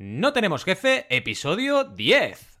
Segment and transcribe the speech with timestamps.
[0.00, 2.57] No tenemos jefe, episodio 10.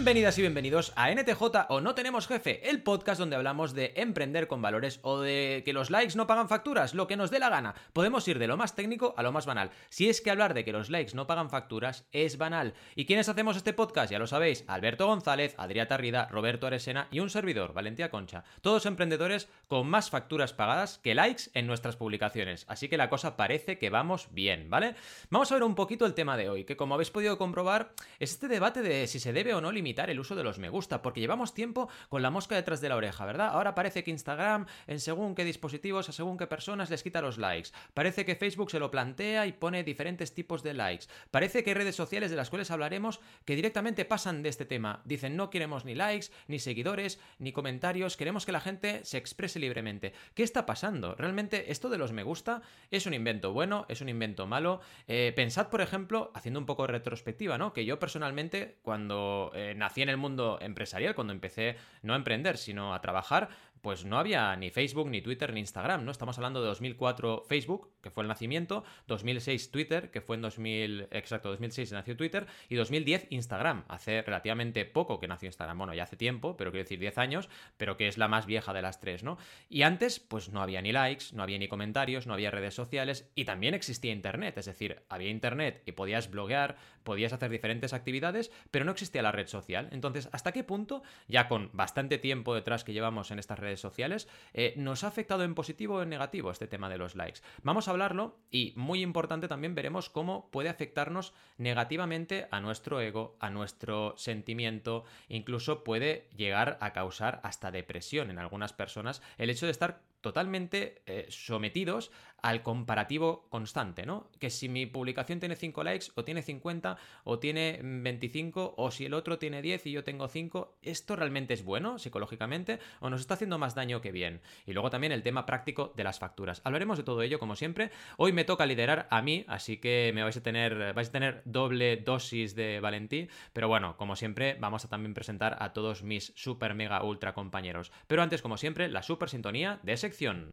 [0.00, 4.46] Bienvenidas y bienvenidos a NTJ o No Tenemos Jefe, el podcast donde hablamos de emprender
[4.46, 7.50] con valores o de que los likes no pagan facturas, lo que nos dé la
[7.50, 7.74] gana.
[7.92, 9.70] Podemos ir de lo más técnico a lo más banal.
[9.90, 12.72] Si es que hablar de que los likes no pagan facturas es banal.
[12.94, 14.10] ¿Y quiénes hacemos este podcast?
[14.10, 18.44] Ya lo sabéis, Alberto González, Adrià Tarrida, Roberto Aresena y un servidor, Valentía Concha.
[18.62, 22.64] Todos emprendedores con más facturas pagadas que likes en nuestras publicaciones.
[22.68, 24.94] Así que la cosa parece que vamos bien, ¿vale?
[25.28, 28.30] Vamos a ver un poquito el tema de hoy, que como habéis podido comprobar, es
[28.30, 31.02] este debate de si se debe o no limitar el uso de los me gusta,
[31.02, 33.48] porque llevamos tiempo con la mosca detrás de la oreja, ¿verdad?
[33.48, 37.38] Ahora parece que Instagram, en según qué dispositivos, a según qué personas les quita los
[37.38, 37.70] likes.
[37.94, 41.06] Parece que Facebook se lo plantea y pone diferentes tipos de likes.
[41.30, 45.02] Parece que hay redes sociales de las cuales hablaremos que directamente pasan de este tema.
[45.04, 49.58] Dicen no queremos ni likes, ni seguidores, ni comentarios, queremos que la gente se exprese
[49.58, 50.12] libremente.
[50.34, 51.14] ¿Qué está pasando?
[51.14, 54.80] Realmente esto de los me gusta es un invento bueno, es un invento malo.
[55.08, 57.72] Eh, pensad, por ejemplo, haciendo un poco de retrospectiva, ¿no?
[57.72, 62.56] Que yo personalmente, cuando eh, nací en el mundo empresarial, cuando empecé no a emprender,
[62.56, 63.48] sino a trabajar,
[63.82, 66.12] pues no había ni Facebook, ni Twitter, ni Instagram, ¿no?
[66.12, 71.08] Estamos hablando de 2004 Facebook, que fue el nacimiento, 2006 Twitter, que fue en 2000,
[71.10, 76.04] exacto, 2006 nació Twitter, y 2010 Instagram, hace relativamente poco que nació Instagram, bueno, ya
[76.04, 79.00] hace tiempo, pero quiero decir 10 años, pero que es la más vieja de las
[79.00, 79.38] tres, ¿no?
[79.68, 83.30] Y antes, pues no había ni likes, no había ni comentarios, no había redes sociales,
[83.34, 88.50] y también existía Internet, es decir, había Internet y podías bloguear, podías hacer diferentes actividades,
[88.70, 89.88] pero no existía la red social.
[89.92, 94.28] Entonces, ¿hasta qué punto, ya con bastante tiempo detrás que llevamos en estas redes sociales,
[94.52, 97.40] eh, nos ha afectado en positivo o en negativo este tema de los likes?
[97.62, 103.36] Vamos a hablarlo y, muy importante, también veremos cómo puede afectarnos negativamente a nuestro ego,
[103.40, 109.66] a nuestro sentimiento, incluso puede llegar a causar hasta depresión en algunas personas el hecho
[109.66, 112.10] de estar totalmente eh, sometidos
[112.42, 114.30] al comparativo constante, ¿no?
[114.38, 119.06] Que si mi publicación tiene 5 likes, o tiene 50, o tiene 25, o si
[119.06, 123.20] el otro tiene 10 y yo tengo 5, ¿esto realmente es bueno psicológicamente o nos
[123.20, 124.40] está haciendo más daño que bien?
[124.66, 126.62] Y luego también el tema práctico de las facturas.
[126.64, 127.90] Hablaremos de todo ello, como siempre.
[128.16, 131.42] Hoy me toca liderar a mí, así que me vais a tener, vais a tener
[131.44, 136.32] doble dosis de Valentí, pero bueno, como siempre, vamos a también presentar a todos mis
[136.36, 137.92] super mega ultra compañeros.
[138.06, 140.50] Pero antes, como siempre, la super sintonía de sección.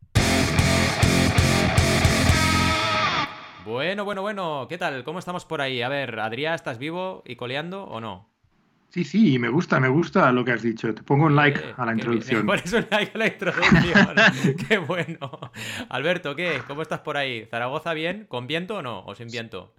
[3.66, 5.04] Bueno, bueno, bueno, ¿qué tal?
[5.04, 5.82] ¿Cómo estamos por ahí?
[5.82, 8.30] A ver, Adrián, ¿estás vivo y coleando o no?
[8.90, 10.94] Sí, sí, me gusta, me gusta lo que has dicho.
[10.94, 12.46] Te pongo un like Eh, a la qué introducción.
[12.46, 14.16] Pones un like a la introducción.
[14.70, 15.18] qué bueno.
[15.90, 16.62] Alberto, ¿qué?
[16.68, 17.46] ¿Cómo estás por ahí?
[17.52, 18.26] ¿Zaragoza bien?
[18.30, 19.04] ¿Con viento o no?
[19.06, 19.74] ¿O sin viento?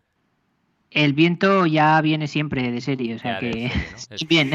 [0.90, 3.96] El viento ya viene siempre de serie, o sea que serie, ¿no?
[4.16, 4.50] Es- bien.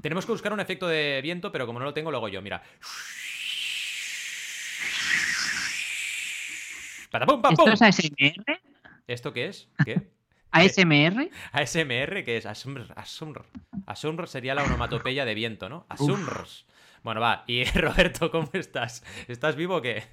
[0.00, 2.40] Tenemos que buscar un efecto de viento, pero como no lo tengo, lo hago yo.
[2.42, 2.62] Mira.
[7.10, 8.60] Patapum, pam, ¿Esto es ASMR?
[9.06, 9.68] ¿Esto qué es?
[9.84, 10.08] ¿Qué?
[10.50, 11.28] ¿ASMR?
[11.52, 12.86] ASMR, que es Asumr.
[12.96, 13.44] Asumr.
[13.86, 15.86] Asumr sería la onomatopeya de viento, ¿no?
[15.88, 16.46] Asumr.
[17.02, 17.44] Bueno, va.
[17.46, 19.04] Y Roberto, ¿cómo estás?
[19.28, 20.04] ¿Estás vivo o qué?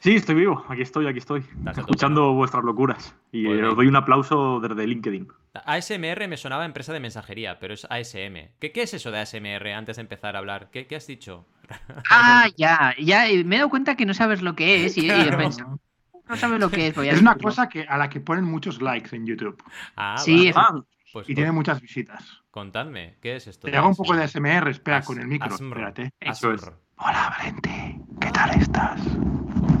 [0.00, 1.44] Sí, estoy vivo, aquí estoy, aquí estoy,
[1.76, 3.16] escuchando vuestras locuras.
[3.32, 5.26] Y Pues eh, os doy un aplauso desde LinkedIn.
[5.64, 8.50] ASMR me sonaba empresa de mensajería, pero es ASM.
[8.60, 10.70] ¿Qué, qué es eso de ASMR antes de empezar a hablar?
[10.70, 11.46] ¿Qué, qué has dicho?
[12.10, 13.24] Ah, ya, ya.
[13.44, 15.38] Me he dado cuenta que no sabes lo que es y, y he Claro.
[15.38, 15.80] pensado,
[16.28, 16.94] no sabes lo que es.
[16.94, 19.62] voy a Es una cosa que, a la que ponen muchos likes en YouTube
[19.96, 20.54] Ah, Sí, vale.
[20.56, 22.42] Ah, Pues y con- tiene muchas visitas.
[22.50, 23.68] contadme, ¿qué es esto?
[23.68, 25.48] Te hago un poco de ASMR, espera, As- con el micro.
[25.54, 25.78] ASMR.
[25.88, 26.10] Espérate.
[26.20, 26.62] Eso es.
[26.62, 26.76] ASMR.
[26.96, 28.00] Hola, Valente.
[28.20, 29.00] ¿Qué tal estás?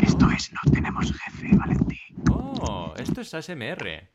[0.00, 2.00] Esto es No Tenemos Jefe, Valentí.
[2.30, 4.08] Oh, esto es ASMR.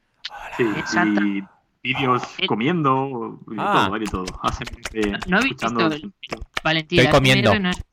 [0.57, 1.21] sí, Exacto.
[1.21, 1.44] y
[1.83, 2.47] vídeos Eh.
[2.47, 3.85] comiendo, y Ah.
[3.88, 4.25] todo, de todo.
[4.94, 6.09] Eh, No escuchando- visto
[6.63, 7.50] Valentín, Estoy comiendo.
[7.51, 7.83] ASMR no es-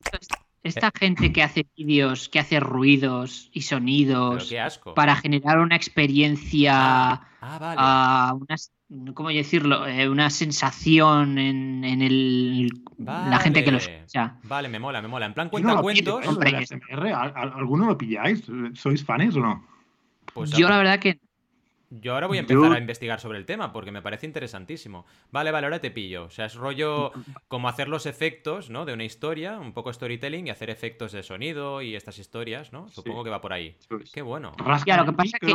[0.62, 4.94] Esta gente que hace vídeos, que hace ruidos y sonidos qué asco.
[4.94, 7.76] para generar una experiencia, Ah, ah, vale.
[7.78, 9.86] ah, una, ¿cómo decirlo?
[9.86, 12.68] Eh, una sensación en, en el,
[12.98, 13.96] la gente que lo Vale.
[14.00, 14.36] escucha.
[14.44, 15.26] Vale, me mola, me mola.
[15.26, 16.24] En plan no pillo, cuentacuentos.
[16.24, 17.12] ¿eh, lo del ASMR.
[17.14, 18.44] ¿Al- al- ¿Alguno lo pilláis?
[18.74, 19.66] ¿Sois fans o no?
[20.34, 21.18] Pues Yo la verdad que
[21.92, 25.06] Yo ahora voy a empezar Yo- a investigar sobre el tema porque me parece interesantísimo.
[25.32, 26.24] Vale, vale, ahora te pillo.
[26.26, 27.10] O sea, es rollo
[27.48, 28.84] como hacer los efectos, ¿no?
[28.84, 32.88] De una historia, un poco storytelling y hacer efectos de sonido y estas historias, ¿no?
[32.88, 33.24] Supongo Sí.
[33.24, 33.76] que va por ahí.
[34.02, 34.12] Es.
[34.12, 34.52] Qué bueno.
[34.56, 35.52] Rascan lo que pasa que-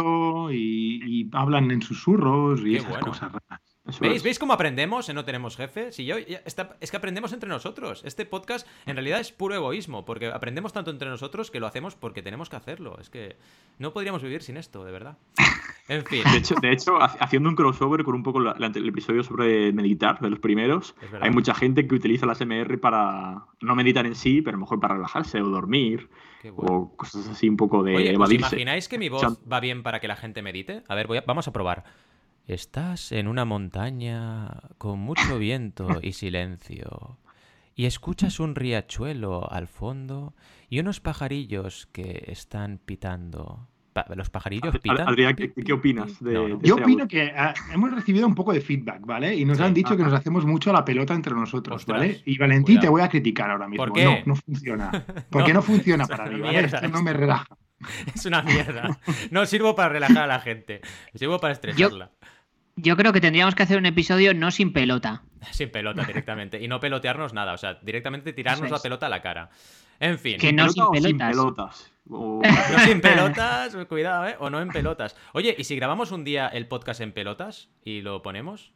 [0.51, 3.05] y, y hablan en susurros y Qué esas bueno.
[3.07, 3.74] cosas raras.
[4.01, 4.23] ¿Veis?
[4.23, 5.91] ¿Veis cómo aprendemos en No Tenemos Jefe?
[5.91, 8.01] Si yo, está- es que aprendemos entre nosotros.
[8.03, 11.95] Este podcast en realidad es puro egoísmo, porque aprendemos tanto entre nosotros que lo hacemos
[11.95, 12.97] porque tenemos que hacerlo.
[12.99, 13.35] Es que
[13.77, 15.17] no podríamos vivir sin esto, de verdad.
[15.87, 18.71] En fin, De hecho, de hecho, ha- haciendo un crossover con un poco la- la-
[18.73, 23.45] el episodio sobre meditar, de los primeros, hay mucha gente que utiliza las MR para
[23.61, 26.09] no meditar en sí, pero a lo mejor para relajarse o dormir
[26.43, 26.73] bueno.
[26.73, 28.47] o cosas así un poco de Oye, ¿os evadirse.
[28.55, 30.81] imagináis que mi voz va bien para que la gente medite?
[30.87, 31.83] A ver, voy a- vamos a probar.
[32.47, 37.17] Estás en una montaña con mucho viento y silencio.
[37.75, 40.33] Y escuchas un riachuelo al fondo
[40.69, 43.67] y unos pajarillos que están pitando.
[43.93, 45.07] Pa- ¿Los pajarillos pitan?
[45.07, 46.57] Adrián, ¿qué, qué opinas de, No, no.
[46.57, 47.07] de Yo opino audio?
[47.07, 49.35] que ah, hemos recibido un poco de feedback, ¿vale?
[49.35, 49.63] Y nos Sí.
[49.63, 50.11] han dicho que Ajá.
[50.11, 52.21] nos hacemos mucho la pelota entre nosotros, Ostras, ¿vale?
[52.25, 52.81] Y Valentín, cuidado.
[52.81, 53.85] te voy a criticar ahora mismo.
[53.85, 54.03] ¿Por qué?
[54.05, 54.91] No, no funciona.
[55.29, 56.59] Porque no, funciona es para mí, ¿vale?
[56.59, 57.47] Esto no me relaja.
[58.15, 58.99] Es una mierda.
[59.31, 60.79] No sirvo para relajar a la gente.
[61.13, 62.05] Sirvo para estresarla.
[62.21, 62.27] Yo
[62.97, 65.23] creo que tendríamos que hacer un episodio no sin pelota.
[65.51, 66.61] Sin pelota directamente.
[66.61, 67.53] Y no pelotearnos nada.
[67.53, 69.49] O sea, directamente tirarnos la pelota a la cara.
[69.99, 70.37] En fin.
[70.39, 71.31] Que no ¿Pelota sin o sin pelotas.
[71.35, 71.91] pelotas?
[72.07, 74.35] No sin pelotas, cuidado, ¿eh?
[74.39, 75.15] O no en pelotas.
[75.33, 78.73] Oye, ¿y si grabamos un día el podcast en pelotas y lo ponemos?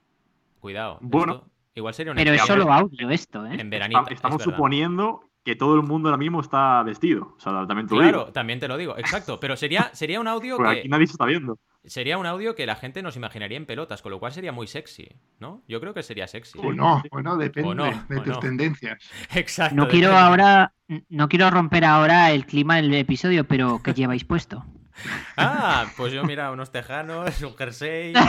[0.60, 0.98] Cuidado.
[1.02, 1.34] Bueno.
[1.34, 3.56] esto igual sería un Pero es solo audio esto, ¿eh?
[3.60, 4.02] en veranito.
[4.02, 7.34] Esta- Estamos es suponiendo que todo el mundo ahora mismo está vestido.
[7.38, 8.32] O sea, también te lo Claro, digo.
[8.32, 9.40] también te lo digo, exacto.
[9.40, 11.58] Pero sería, sería un audio Porque que aquí nadie se está viendo.
[11.86, 14.68] Sería un audio que la gente nos imaginaría en pelotas, con lo cual sería muy
[14.68, 15.08] sexy,
[15.40, 15.64] ¿no?
[15.68, 16.60] Yo creo que sería sexy.
[16.62, 18.40] O no, o no, depende O no, de o tus no.
[18.40, 18.98] tendencias.
[19.36, 19.76] Exacto.
[19.76, 20.28] No quiero depende.
[20.28, 20.74] ahora,
[21.10, 24.66] no quiero romper ahora el clima del episodio, pero ¿qué lleváis puesto?
[25.38, 28.14] Ah, pues yo mira, unos tejanos, un jersey.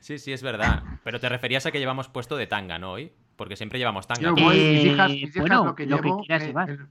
[0.00, 0.82] Sí, sí, es verdad.
[1.02, 2.92] Pero te referías a que llevamos puesto de tanga, ¿no?
[2.92, 3.12] Hoy.
[3.36, 4.22] Porque siempre llevamos tanga.
[4.22, 6.46] Yo voy, mis Eh, hijas, mis hijas bueno, lo que lo que llevo, quieras eh,
[6.46, 6.70] llevar.
[6.70, 6.88] el-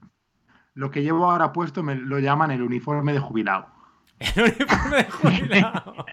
[0.74, 3.66] lo que llevo ahora puesto me lo llaman el uniforme de jubilado.
[4.36, 6.06] El uniforme de jubilado.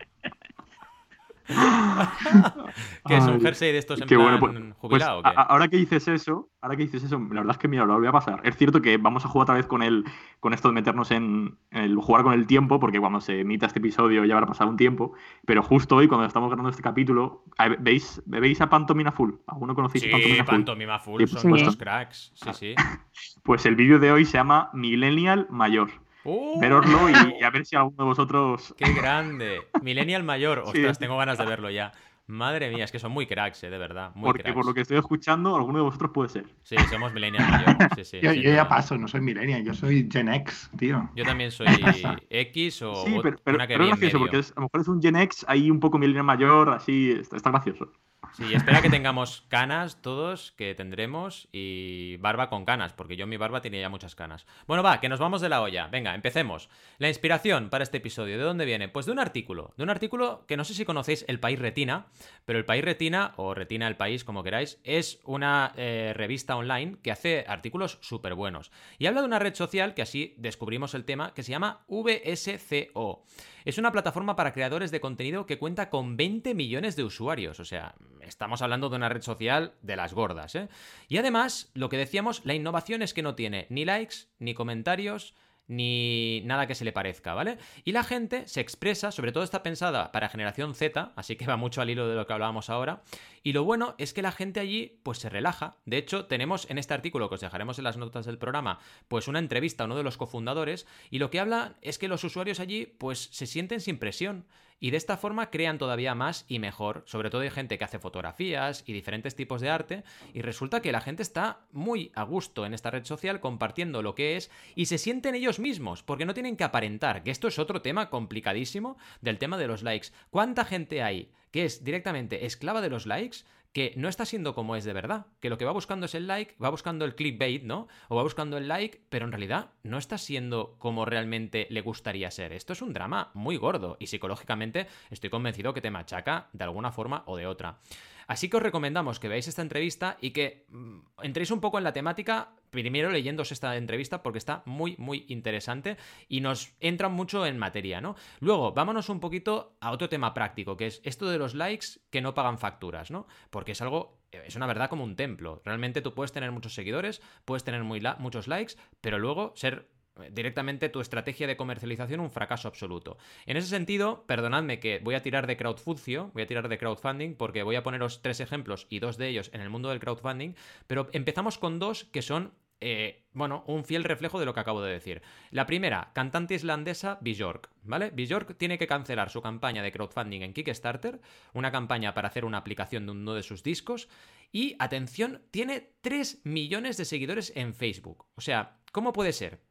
[3.07, 4.73] que es un jersey de estos en Qué plan bueno, pues- pues,
[5.03, 5.19] jubilado.
[5.19, 5.31] o qué?
[5.35, 8.07] ahora que dices eso, ahora que dices eso, la verdad es que mira, lo voy
[8.07, 8.39] a pasar.
[8.45, 10.05] Es cierto que vamos a jugar otra vez con el,
[10.39, 13.65] con esto de meternos en, en el jugar con el tiempo, porque cuando se emita
[13.65, 15.13] este episodio ya habrá pasado un tiempo.
[15.45, 17.43] Pero justo hoy, cuando estamos grabando este capítulo,
[17.79, 19.31] ¿veis, ¿veis a Pantomina Full?
[19.47, 20.53] ¿Alguno conocéis Sí, a Pantomina Full?
[20.55, 21.77] pantomima full, Sí, son sí.
[21.77, 22.31] cracks.
[22.35, 22.75] Sí, sí.
[23.43, 25.89] Pues el vídeo de hoy se llama Millennial Mayor.
[26.23, 26.59] ¡Uh!
[26.59, 28.73] Veroslo y, y a ver si alguno de vosotros.
[28.77, 29.61] ¡Qué grande!
[29.81, 30.59] Millennial mayor.
[30.65, 31.01] Ostras, Sí.
[31.01, 31.91] tengo ganas de verlo ya.
[32.31, 34.11] Madre mía, es que son muy cracks, eh, de verdad.
[34.15, 34.55] Muy Porque cracks.
[34.55, 36.45] por lo que estoy escuchando, alguno de vosotros puede ser.
[36.63, 37.75] Sí, somos millennial mayor.
[37.97, 41.09] Sí, sí, yo yo ya paso, no soy millennial, yo soy Gen X, tío.
[41.15, 41.67] Yo también soy
[42.29, 44.19] X o Sí, pero, pero- una que pero es gracioso, medio.
[44.27, 47.11] porque es- a lo mejor es un Gen X ahí un poco millennial mayor, así,
[47.11, 47.91] está, está gracioso.
[48.33, 53.35] Sí, espera que tengamos canas todos, que tendremos, y barba con canas, porque yo mi
[53.35, 54.45] barba tenía ya muchas canas.
[54.67, 55.87] Bueno, va, que nos vamos de la olla.
[55.89, 56.69] Venga, empecemos.
[56.97, 58.87] La inspiración para este episodio, ¿de dónde viene?
[58.87, 59.73] Pues de un artículo.
[59.75, 62.05] De un artículo que no sé si conocéis El País Retina,
[62.45, 66.97] pero El País Retina, o Retina El País, como queráis, es una eh, revista online
[67.01, 68.71] que hace artículos súper buenos.
[68.97, 73.23] Y habla de una red social que así descubrimos el tema, que se llama VSCO.
[73.65, 77.59] Es una plataforma para creadores de contenido que cuenta con 20 millones de usuarios.
[77.59, 80.69] O sea, estamos hablando de una red social de las gordas, ¿eh?
[81.07, 85.35] Y además, lo que decíamos, la innovación es que no tiene ni likes, ni comentarios,
[85.67, 87.57] ni nada que se le parezca, ¿vale?
[87.83, 91.57] Y la gente se expresa, sobre todo está pensada para generación Z, así que va
[91.57, 93.03] mucho al hilo de lo que hablábamos ahora.
[93.43, 95.77] Y lo bueno es que la gente allí pues se relaja.
[95.85, 99.27] De hecho, tenemos en este artículo que os dejaremos en las notas del programa, pues
[99.27, 102.59] una entrevista a uno de los cofundadores y lo que habla es que los usuarios
[102.59, 104.45] allí pues se sienten sin presión.
[104.81, 107.03] Y de esta forma crean todavía más y mejor.
[107.05, 110.03] Sobre todo hay gente que hace fotografías y diferentes tipos de arte.
[110.33, 114.15] Y resulta que la gente está muy a gusto en esta red social compartiendo lo
[114.15, 116.01] que es y se sienten ellos mismos.
[116.01, 117.21] Porque no tienen que aparentar.
[117.21, 120.07] Que esto es otro tema complicadísimo del tema de los likes.
[120.31, 123.39] ¿Cuánta gente hay que es directamente esclava de los likes?
[123.73, 126.27] Que no está siendo como es de verdad, que lo que va buscando es el
[126.27, 127.87] like, va buscando el clickbait, ¿no?
[128.09, 132.31] O va buscando el like, pero en realidad no está siendo como realmente le gustaría
[132.31, 132.51] ser.
[132.53, 136.91] Esto es un drama muy gordo y psicológicamente estoy convencido que te machaca de alguna
[136.91, 137.79] forma o de otra.
[138.27, 141.83] Así que os recomendamos que veáis esta entrevista y que mm, entréis un poco en
[141.83, 145.97] la temática, primero leyéndose esta entrevista porque está muy, muy interesante
[146.27, 148.15] y nos entra mucho en materia, ¿no?
[148.39, 152.21] Luego, vámonos un poquito a otro tema práctico, que es esto de los likes que
[152.21, 153.27] no pagan facturas, ¿no?
[153.49, 155.61] Porque es algo, es una verdad como un templo.
[155.65, 159.89] Realmente tú puedes tener muchos seguidores, puedes tener muy la- muchos likes, pero luego ser
[160.21, 163.17] eh, directamente tu estrategia de comercialización un fracaso absoluto.
[163.45, 167.35] En ese sentido, perdonadme que voy a tirar de crowdfuncio, voy a tirar de crowdfunding
[167.35, 170.53] porque voy a poneros tres ejemplos y dos de ellos en el mundo del crowdfunding,
[170.87, 174.81] pero empezamos con dos que son eh, bueno, un fiel reflejo de lo que acabo
[174.81, 175.21] de decir.
[175.51, 178.09] La primera, cantante islandesa Björk, ¿vale?
[178.09, 181.21] Björk tiene que cancelar su campaña de crowdfunding en Kickstarter,
[181.53, 184.09] una campaña para hacer una aplicación de uno de sus discos,
[184.51, 188.25] y, atención, tiene 3 millones de seguidores en Facebook.
[188.35, 189.61] O sea, ¿cómo puede ser?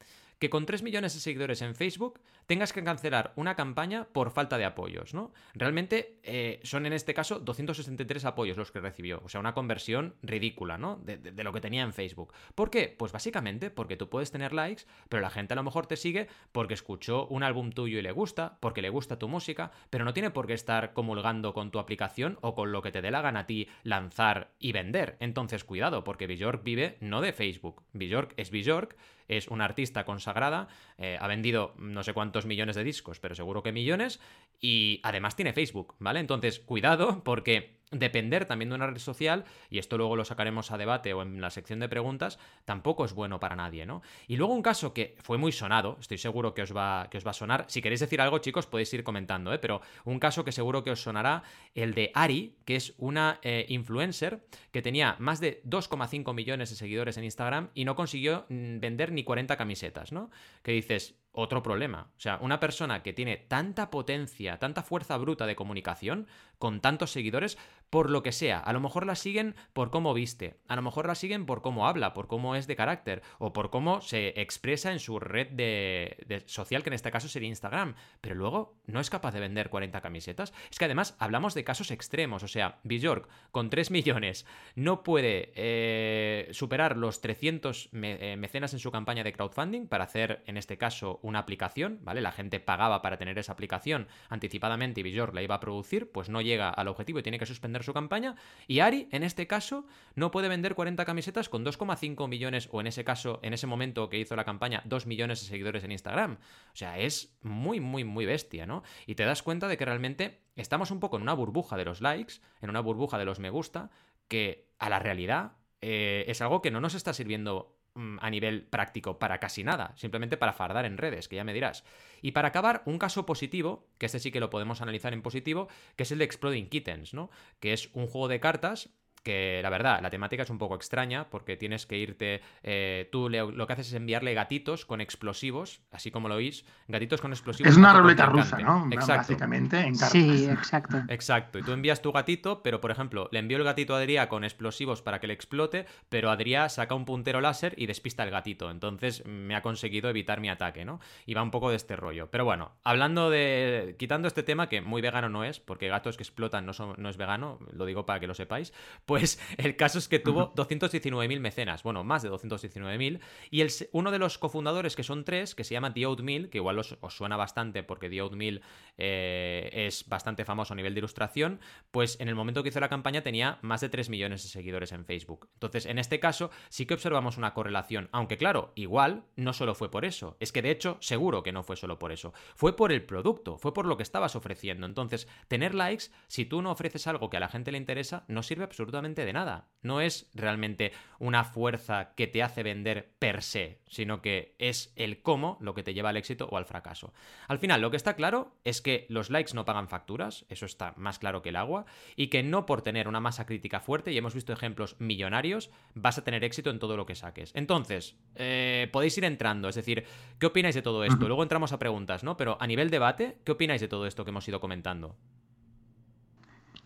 [0.40, 2.18] que con 3 millones de seguidores en Facebook
[2.50, 5.32] tengas que cancelar una campaña por falta de apoyos, ¿no?
[5.54, 10.16] Realmente eh, son en este caso 263 apoyos los que recibió, o sea, una conversión
[10.20, 10.96] ridícula, ¿no?
[10.96, 12.34] De, de, lo que tenía en Facebook.
[12.56, 12.92] ¿Por qué?
[12.98, 16.26] Pues básicamente porque tú puedes tener likes, pero la gente a lo mejor te sigue
[16.50, 20.12] porque escuchó un álbum tuyo y le gusta, porque le gusta tu música, pero no
[20.12, 23.22] tiene por qué estar comulgando con tu aplicación o con lo que te dé la
[23.22, 25.16] gana a ti lanzar y vender.
[25.20, 27.84] Entonces, cuidado, porque Bjork vive no de Facebook.
[27.92, 28.96] Bjork es Bjork
[29.30, 30.66] es una artista consagrada,
[31.00, 34.20] eh, ha vendido no sé cuántos millones de discos, pero seguro que millones,
[34.60, 36.20] y además tiene Facebook, ¿vale?
[36.20, 40.78] Entonces, cuidado, porque depender también de una red social, y esto luego lo sacaremos a
[40.78, 44.02] debate o en la sección de preguntas, tampoco es bueno para nadie, ¿no?
[44.28, 47.26] Y luego un caso que fue muy sonado, estoy seguro que os va, que os
[47.26, 49.58] va a sonar, si queréis decir algo chicos podéis ir comentando, ¿eh?
[49.58, 51.42] Pero un caso que seguro que os sonará,
[51.74, 56.76] el de Ari, que es una eh, influencer que tenía más de 2,5 millones de
[56.76, 60.30] seguidores en Instagram y no consiguió mm, vender ni 40 camisetas, ¿no?
[60.62, 62.10] Que dices, otro problema.
[62.16, 66.26] O sea, una persona que tiene tanta potencia, tanta fuerza bruta de comunicación,
[66.58, 67.56] con tantos seguidores,
[67.90, 68.58] por lo que sea.
[68.58, 71.86] A lo mejor la siguen por cómo viste, a lo mejor la siguen por cómo
[71.86, 76.42] habla, por cómo es de carácter, o por cómo se expresa en su red de,
[76.46, 77.94] social, que en este caso sería Instagram.
[78.20, 80.52] Pero luego no es capaz de vender 40 camisetas.
[80.70, 82.42] Es que además hablamos de casos extremos.
[82.42, 88.78] O sea, Bjork, con 3 millones, no puede eh, superar los 300 eh, mecenas en
[88.78, 92.20] su campaña de crowdfunding para hacer, en este caso, una aplicación, ¿vale?
[92.20, 96.28] La gente pagaba para tener esa aplicación anticipadamente y Bjork la iba a producir, pues
[96.28, 98.36] no llega al objetivo y tiene que suspender su campaña.
[98.66, 102.86] Y Ari, en este caso, no puede vender 40 camisetas con 2,5 millones, o en
[102.86, 106.38] ese caso, en ese momento que hizo la campaña, 2 millones de seguidores en Instagram.
[106.72, 108.82] O sea, es muy, muy, muy bestia, ¿no?
[109.06, 112.00] Y te das cuenta de que realmente estamos un poco en una burbuja de los
[112.00, 113.90] likes, en una burbuja de los me gusta,
[114.28, 117.79] que a la realidad eh, es algo que no nos está sirviendo
[118.20, 121.84] a nivel práctico para casi nada, simplemente para fardar en redes, que ya me dirás.
[122.22, 125.68] Y para acabar, un caso positivo, que este sí que lo podemos analizar en positivo,
[125.96, 127.30] que es el de Exploding Kittens, ¿no?
[127.60, 128.90] Que es un juego de cartas
[129.22, 133.28] que la verdad, la temática es un poco extraña porque tienes que irte, eh, tú
[133.28, 137.70] lo que haces es enviarle gatitos con explosivos, así como lo oís, gatitos con explosivos.
[137.70, 138.88] Es una ruleta rusa, ¿no?
[138.88, 141.02] Básicamente, en Sí, exacto.
[141.08, 144.28] Exacto, y tú envías tu gatito, pero por ejemplo, le envío el gatito a Adrià
[144.28, 148.30] con explosivos para que le explote, pero Adrià saca un puntero láser y despista el
[148.30, 151.00] gatito, entonces me ha conseguido evitar mi ataque, ¿no?
[151.26, 152.30] Y va un poco de este rollo.
[152.30, 153.96] Pero bueno, hablando de...
[153.98, 157.08] quitando este tema, que muy vegano no es, porque gatos que explotan no, son, no
[157.08, 158.72] es vegano, lo digo para que lo sepáis,
[159.10, 163.18] pues el caso es que tuvo 219.000 mecenas, bueno, más de 219.000,
[163.50, 166.58] y el, uno de los cofundadores, que son tres, que se llama The Oatmeal, que
[166.58, 168.62] igual os, suena bastante porque The Oatmeal
[168.98, 171.58] eh, es bastante famoso a nivel de ilustración,
[171.90, 174.92] pues en el momento que hizo la campaña tenía más de 3 millones de seguidores
[174.92, 175.48] en Facebook.
[175.54, 179.90] Entonces, en este caso, sí que observamos una correlación, aunque claro, igual no solo fue
[179.90, 182.92] por eso, es que de hecho, seguro que no fue solo por eso, fue por
[182.92, 184.86] el producto, fue por lo que estabas ofreciendo.
[184.86, 188.44] Entonces, tener likes, si tú no ofreces algo que a la gente le interesa, no
[188.44, 189.68] sirve absolutamente de nada.
[189.82, 195.22] No es realmente una fuerza que te hace vender per se, sino que es el
[195.22, 197.14] cómo lo que te lleva al éxito o al fracaso.
[197.48, 200.92] Al final, lo que está claro es que los likes no pagan facturas, eso está
[200.96, 204.18] más claro que el agua, y que no por tener una masa crítica fuerte, y
[204.18, 207.50] hemos visto ejemplos millonarios, vas a tener éxito en todo lo que saques.
[207.54, 210.04] Entonces, eh, podéis ir entrando, es decir,
[210.38, 211.26] ¿qué opináis de todo esto?
[211.26, 212.36] Luego entramos a preguntas, ¿no?
[212.36, 215.16] Pero a nivel debate, ¿qué opináis de todo esto que hemos ido comentando?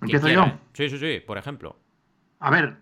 [0.01, 0.45] ¿Empiezo yo?
[0.73, 1.77] Sí, sí, sí, por ejemplo.
[2.45, 2.77] A ver,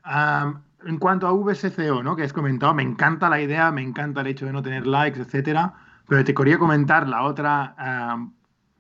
[0.84, 2.16] en cuanto a VSCO, ¿no?
[2.16, 5.20] Que has comentado, me encanta la idea, me encanta el hecho de no tener likes,
[5.20, 5.74] etcétera,
[6.08, 7.76] pero te quería comentar la otra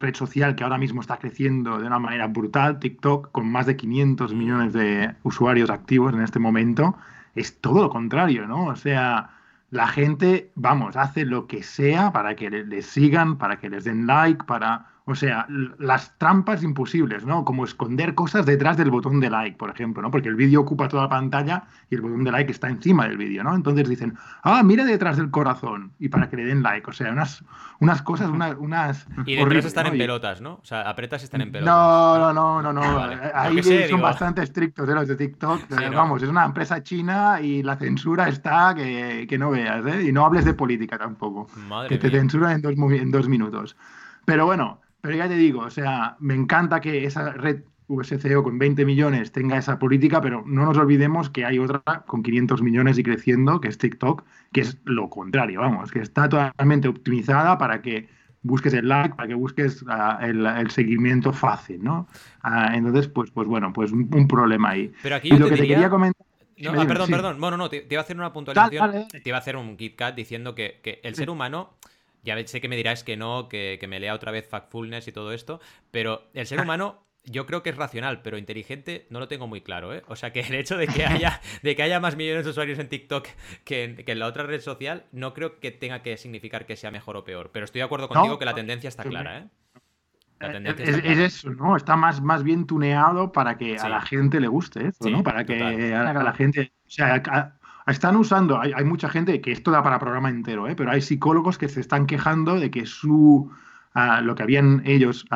[0.00, 3.76] red social que ahora mismo está creciendo de una manera brutal, TikTok, con más de
[3.76, 6.96] 500 millones de usuarios activos en este momento,
[7.36, 8.66] es todo lo contrario, ¿no?
[8.66, 9.30] O sea,
[9.70, 14.08] la gente, vamos, hace lo que sea para que les sigan, para que les den
[14.08, 15.46] like, para o sea,
[15.78, 17.44] las trampas imposibles, ¿no?
[17.44, 20.10] Como esconder cosas detrás del botón de like, por ejemplo, ¿no?
[20.10, 23.16] Porque el vídeo ocupa toda la pantalla y el botón de like está encima del
[23.16, 23.54] vídeo, ¿no?
[23.54, 26.88] Entonces dicen, ah, mira detrás del corazón y para que le den like.
[26.88, 27.44] O sea, unas,
[27.80, 28.54] unas cosas, unas...
[28.58, 30.54] unas y detrás están en pelotas, ¿no?
[30.54, 31.74] O sea, apretas y están en pelotas.
[31.74, 33.00] No, no, no, no, no.
[33.34, 34.94] Ahí son bastante estrictos ¿eh?
[34.94, 35.62] los de TikTok.
[35.92, 40.04] Vamos, es una empresa china y la censura está que, que no veas, ¿eh?
[40.04, 41.48] Y no hables de política tampoco.
[41.56, 43.76] Madre que te censuran en dos, en dos minutos.
[44.24, 48.58] Pero bueno, pero ya te digo, o sea, me encanta que esa red VSCO con
[48.58, 52.98] 20 millones tenga esa política, pero no nos olvidemos que hay otra con 500 millones
[52.98, 57.82] y creciendo, que es TikTok, que es lo contrario, vamos, que está totalmente optimizada para
[57.82, 58.08] que
[58.42, 62.08] busques el like, para que busques ah, el, el seguimiento fácil, ¿no?
[62.42, 64.92] Ah, entonces, pues, pues bueno, pues un, un problema ahí.
[65.02, 66.26] Pero aquí Y yo lo te que te quería comentar...
[66.58, 67.12] No, ah, perdón, sí.
[67.12, 67.40] perdón.
[67.40, 68.80] Bueno, no, te, te iba a hacer una puntualización.
[68.86, 69.20] Dale, dale.
[69.20, 71.70] Te iba a hacer un Kit Kat diciendo que, que el ser humano,
[72.22, 75.12] ya sé que me dirás que no, que, que me lea otra vez Factfulness y
[75.12, 75.60] todo esto,
[75.90, 79.60] pero el ser humano yo creo que es racional, pero inteligente no lo tengo muy
[79.60, 80.02] claro, ¿eh?
[80.08, 82.78] O sea que el hecho de que haya, de que haya más millones de usuarios
[82.80, 83.28] en TikTok
[83.64, 86.74] que en, que en la otra red social, no creo que tenga que significar que
[86.76, 87.50] sea mejor o peor.
[87.52, 89.48] Pero estoy de acuerdo contigo No, que la tendencia está clara, ¿eh?
[90.40, 91.76] La Eh, tendencia Es, está es eso, ¿no?
[91.76, 93.86] Está más, más bien tuneado para que Sí.
[93.86, 95.22] a la gente le guste eso, Sí, ¿no?
[95.22, 96.06] Para que total.
[96.16, 96.72] a, la gente.
[96.86, 98.60] O sea, a- están usando.
[98.60, 100.76] Hay, hay mucha gente que esto da para programa entero, ¿eh?
[100.76, 103.50] Pero hay psicólogos que se están quejando de que su.
[103.94, 105.26] ah, lo que habían ellos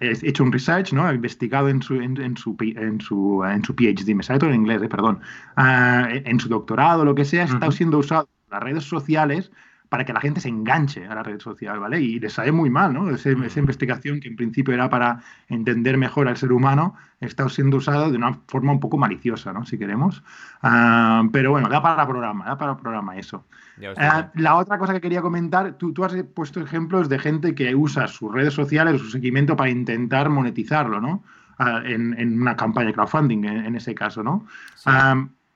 [0.00, 1.10] es- hecho un research, ¿no?
[1.12, 4.56] Investigado en su, en, en su, en su, en su PhD, me sale todo en
[4.56, 5.20] inglés, eh, perdón,
[5.56, 9.50] Ah, en su doctorado, lo que sea, está siendo usado en las redes sociales
[9.94, 12.00] para que la gente se enganche a la red social, ¿vale?
[12.00, 13.08] Y les sale muy mal, ¿no?
[13.10, 17.76] Ese- esa investigación que en principio era para entender mejor al ser humano, está siendo
[17.76, 19.64] usada de una forma un poco maliciosa, ¿no?
[19.64, 20.24] Si queremos.
[20.62, 23.46] Ah, pero bueno, da para programa, da para programa eso.
[24.02, 27.72] Ah, la otra cosa que quería comentar, tú, tú has puesto ejemplos de gente que
[27.76, 31.22] usa sus redes sociales, su seguimiento para intentar monetizarlo, ¿no?
[31.56, 34.44] Ah, en, en una campaña de crowdfunding, en, en ese caso, ¿no?
[34.74, 34.90] Sí.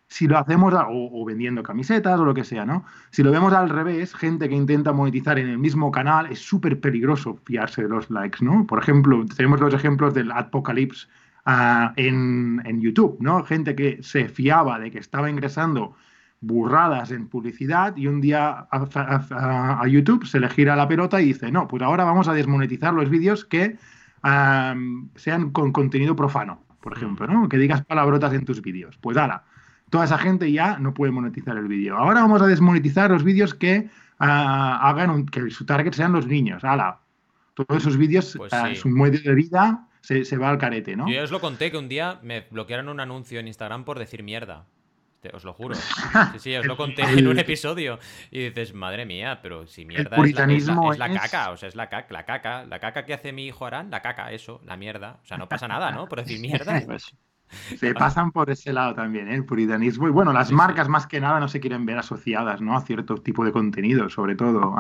[0.09, 2.85] Si lo hacemos, a- o, o vendiendo camisetas o lo que sea, ¿no?
[3.11, 6.81] Si lo vemos al revés, gente que intenta monetizar en el mismo canal, es súper
[6.81, 8.67] peligroso fiarse de los likes, ¿no?
[8.67, 11.07] Por ejemplo, tenemos los ejemplos del Apocalypse
[11.45, 13.45] ah, en, en YouTube, ¿no?
[13.45, 15.95] Gente que se fiaba de que estaba ingresando
[16.41, 20.89] burradas en publicidad y un día a, a- a- a YouTube se le gira la
[20.89, 23.77] pelota y dice, no, pues ahora vamos a desmonetizar los vídeos que
[24.23, 27.49] am, sean con contenido profano, por ejemplo, ¿no?
[27.49, 28.97] Que digas palabrotas en tus vídeos.
[28.99, 29.45] Pues ala,
[29.91, 31.97] toda esa gente ya no puede monetizar el vídeo.
[31.97, 36.27] Ahora vamos a desmonetizar los vídeos que ah, hagan un- que su target sean los
[36.27, 36.65] niños.
[36.65, 37.01] Ala,
[37.55, 41.09] todos esos vídeos, Pues ah, su medio de vida se, se va al carete, ¿no?
[41.09, 43.99] Yo ya os lo conté que un día me bloquearon un anuncio en Instagram por
[43.99, 44.67] decir mierda.
[45.21, 45.75] Te- os lo juro.
[46.35, 47.99] Sí, sí, os lo conté en un episodio.
[48.31, 51.57] Y dices, madre mía, pero si mierda es la, es la- es la caca, o
[51.57, 54.31] sea, es la caca, la caca, la caca que hace mi hijo Arán, la caca,
[54.31, 55.19] eso, la mierda.
[55.23, 56.09] O sea, no pasa nada, ¿no?
[56.09, 56.81] Por decir mierda.
[56.87, 57.13] Pues,
[57.75, 59.35] Se pasan por ese lado también, ¿eh?
[59.35, 60.09] el puritanismo.
[60.09, 62.77] Y bueno, las Sí, marcas más que nada no se quieren ver asociadas ¿no?
[62.77, 64.75] a cierto tipo de contenido, sobre todo.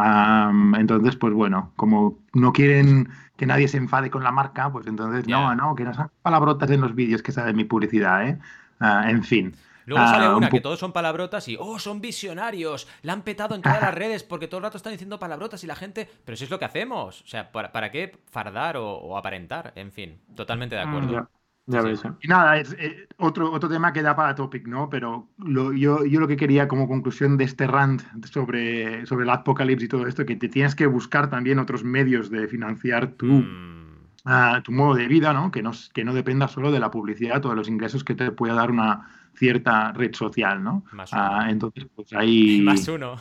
[0.76, 5.26] Entonces, pues bueno, como no quieren que nadie se enfade con la marca, pues entonces
[5.28, 8.38] no, no, que no sean palabrotas en los vídeos que sale mi publicidad, ¿eh?
[8.80, 9.54] Ah, en fin.
[9.86, 13.22] Luego sale Ah, un una que todos son palabrotas y, oh, son visionarios, la han
[13.22, 16.08] petado en todas las redes porque todo el rato están diciendo palabrotas y la gente,
[16.24, 19.72] pero si es lo que hacemos, o sea, ¿para, para qué fardar o, o aparentar?
[19.76, 21.24] En fin, totalmente de acuerdo.
[21.68, 22.10] Ya, ves, ¿eh?
[22.22, 24.88] Y nada, es eh, otro, otro tema que da para topic, ¿no?
[24.90, 29.30] Pero lo- yo, yo lo que quería como conclusión de este rant sobre, sobre el
[29.30, 33.26] apocalipsis y todo esto, que te tienes que buscar también otros medios de financiar tu,
[33.26, 33.78] Mm,
[34.24, 35.50] a tu modo de vida, ¿no?
[35.50, 38.30] Que no, que no dependa solo de la publicidad o de los ingresos que te
[38.32, 40.84] pueda dar una cierta red social, ¿no?
[40.92, 41.50] Más Ah, uno.
[41.50, 42.60] entonces, pues ahí...
[42.64, 43.16] Más uno.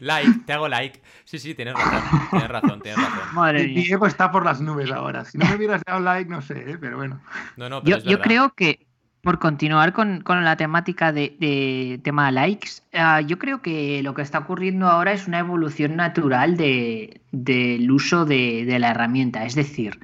[0.00, 1.00] like, te hago like.
[1.24, 3.28] Sí, sí, tienes razón, tienes razón, tienes razón.
[3.34, 3.84] Madre Mi mía.
[3.90, 5.24] ego está por las nubes ahora.
[5.24, 6.78] Si no me hubieras dado like, no sé, ¿eh?
[6.78, 7.20] pero bueno.
[7.56, 8.86] No, no, pero Yo, es yo creo que,
[9.22, 14.02] por continuar con, con la temática de, de tema de likes, ah, yo creo que
[14.02, 18.90] lo que está ocurriendo ahora es una evolución natural de- del uso de, de la
[18.90, 19.44] herramienta.
[19.44, 19.98] Es decir,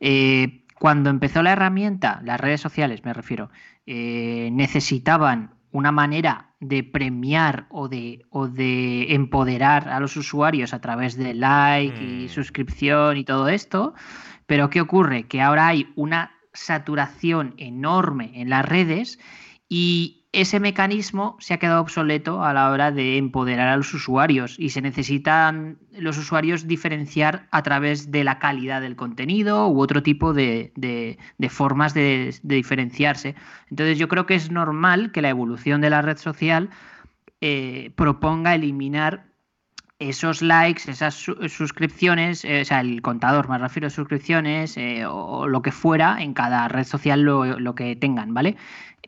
[0.00, 3.50] eh, cuando empezó la herramienta, las redes sociales me refiero,
[3.86, 10.80] eh, necesitaban una manera de premiar o de, o de empoderar a los usuarios a
[10.80, 12.20] través de like Mm.
[12.20, 13.94] y suscripción y todo esto.
[14.46, 15.24] Pero ¿qué ocurre?
[15.28, 19.18] Que ahora hay una saturación enorme en las redes
[19.68, 24.56] y ese mecanismo se ha quedado obsoleto a la hora de empoderar a los usuarios
[24.58, 30.02] y se necesitan los usuarios diferenciar a través de la calidad del contenido u otro
[30.02, 30.72] tipo de,
[31.48, 33.34] formas de, de diferenciarse.
[33.70, 36.70] Entonces yo creo que es normal que la evolución de la red social
[37.42, 39.26] eh, proponga eliminar
[39.98, 45.04] esos likes, esas su- suscripciones, eh, o sea, el contador, me refiero a suscripciones eh,
[45.06, 48.56] o, lo que fuera en cada red social lo, lo que tengan, ¿vale?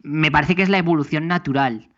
[0.03, 1.89] Me parece que es la evolución natural,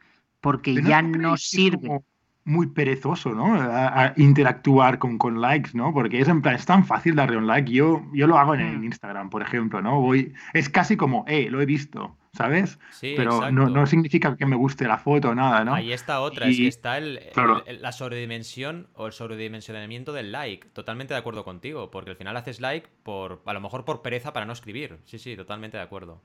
[0.41, 1.87] porque Pero ya ¿no sirve.
[1.89, 2.05] como
[2.45, 3.55] muy perezoso, ¿no?
[3.55, 5.93] A, a interactuar con, con likes, ¿no?
[5.93, 7.71] Porque es en plan, es tan fácil darle un like.
[7.71, 8.85] Yo, yo lo hago en, en Mm.
[8.85, 10.01] Instagram, por ejemplo, ¿no?
[10.01, 12.17] Voy, es casi como, eh, lo he visto.
[12.33, 12.79] ¿Sabes?
[12.93, 13.71] Sí, Pero no, exacto.
[13.71, 15.75] no significa que me guste la foto o nada, ¿no?
[15.75, 17.63] Ahí está otra, es que está el, claro.
[17.67, 20.69] el- la sobredimensión o el sobredimensionamiento del like.
[20.69, 24.33] Totalmente de acuerdo contigo, porque al final haces like por, a lo mejor por pereza
[24.33, 24.99] para no escribir.
[25.05, 26.23] Sí, sí, totalmente de acuerdo.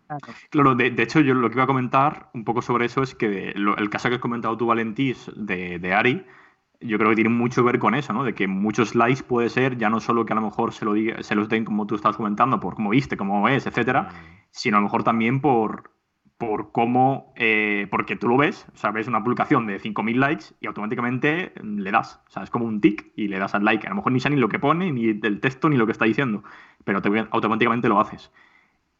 [0.49, 3.15] Claro, de, de hecho, yo lo que iba a comentar un poco sobre eso es
[3.15, 6.25] que lo- el caso que has comentado tú, Valentís, de, de Ari,
[6.81, 8.23] yo creo que tiene mucho que ver con eso, ¿no?
[8.23, 10.93] De que muchos likes puede ser ya no solo que a lo mejor se, lo
[10.93, 14.09] diga, se los den como tú estabas comentando, por cómo viste, cómo es, etcétera,
[14.51, 15.91] sino a lo mejor también por,
[16.37, 20.45] por cómo, eh, porque tú lo ves, o sea, ves una publicación de 5.000 likes
[20.59, 23.87] y automáticamente le das, o sea, es como un tic y le das al like.
[23.87, 25.93] A lo mejor ni sabes ni lo que pone, ni del texto, ni lo que
[25.93, 26.43] está diciendo,
[26.83, 28.31] pero te- automáticamente lo haces.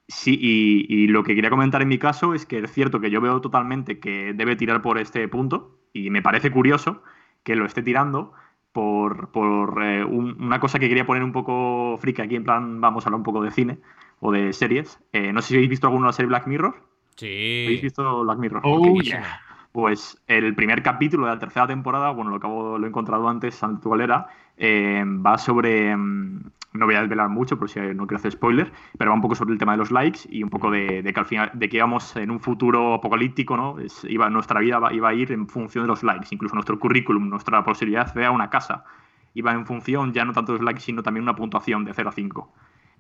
[0.07, 3.09] Sí, y, y lo que quería comentar en mi caso es que es cierto que
[3.09, 7.01] yo veo totalmente que debe tirar por este punto y me parece curioso
[7.43, 8.33] que lo esté tirando
[8.71, 12.81] por, por, eh, un- una cosa que quería poner un poco friki aquí, en plan,
[12.81, 13.79] vamos a hablar un poco de cine
[14.19, 14.99] o de series.
[15.13, 16.75] Eh, no sé si habéis visto alguna serie Black Mirror.
[17.17, 17.85] ¿Habéis Sí.
[17.85, 18.61] visto Black Mirror?
[18.65, 19.41] Oh, yeah.
[19.71, 23.61] Pues el primer capítulo de la tercera temporada, bueno, lo acabo, lo he encontrado antes,
[24.01, 26.39] era, eh, va sobre, mm,
[26.73, 29.35] no voy a desvelar mucho por si no quiero hacer spoiler, pero va un poco
[29.35, 31.67] sobre el tema de los likes y un poco de, de que al final, de
[31.67, 33.79] que íbamos en un futuro apocalíptico, ¿no?
[33.79, 36.79] Es- iba, nuestra vida va- iba a ir en función de los likes, incluso nuestro
[36.79, 38.85] currículum, nuestra posibilidad de acceder a una casa,
[39.33, 42.09] iba en función ya no tanto de los likes, sino también una puntuación de 0
[42.09, 42.53] a 5.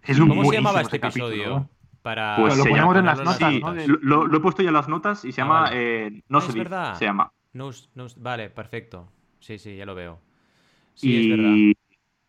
[0.03, 1.69] Es un ¿Cómo se llamaba este capítulo, episodio?
[2.05, 2.11] ¿No?
[2.11, 3.97] Para Pues lo se ponemos llama- en las notas, ¿no?
[4.01, 6.07] Lo, lo he puesto ya en las notas y se Ah, llama vale.
[6.07, 6.95] eh, No se es dice, verdad.
[6.95, 7.31] se llama.
[7.53, 9.07] No, no- vale, perfecto.
[9.39, 10.19] Sí, sí, ya lo veo.
[10.93, 11.51] Sí, es verdad.
[11.55, 11.73] y,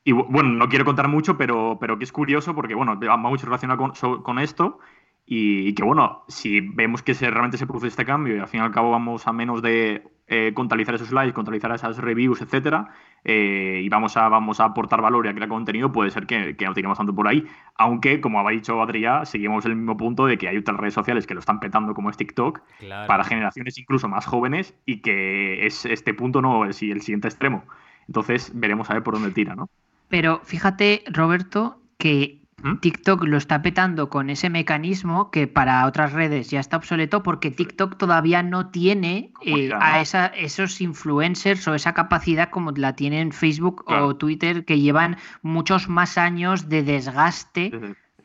[0.04, 3.16] y, bu- bueno, no quiero contar mucho, pero, pero que es curioso porque, bueno, va
[3.16, 4.78] mucho relacionado con, so- con esto
[5.24, 8.48] y, y que, bueno, si vemos que se, realmente se produce este cambio y al
[8.48, 12.40] fin y al cabo vamos a menos de eh, contabilizar esos likes, contabilizar esas reviews,
[12.42, 12.88] etcétera,
[13.24, 16.56] eh, y vamos a, vamos a aportar valor y a crear contenido, puede ser que,
[16.56, 17.46] que no tiremos tanto por ahí.
[17.76, 20.94] Aunque, como había dicho Adrián, seguimos en el mismo punto de que hay otras redes
[20.94, 23.06] sociales que lo están petando, como es TikTok, Claro.
[23.06, 27.64] para generaciones incluso más jóvenes y que es este punto no es el siguiente extremo.
[28.08, 29.68] Entonces veremos a ver por dónde tira, ¿no?
[30.08, 32.40] Pero fíjate, Roberto, que.
[32.80, 37.50] TikTok lo está petando con ese mecanismo que para otras redes ya está obsoleto porque
[37.50, 43.32] TikTok todavía no tiene eh, a esa- esos influencers o esa capacidad como la tienen
[43.32, 44.06] Facebook Claro.
[44.08, 47.72] o Twitter que llevan muchos más años de desgaste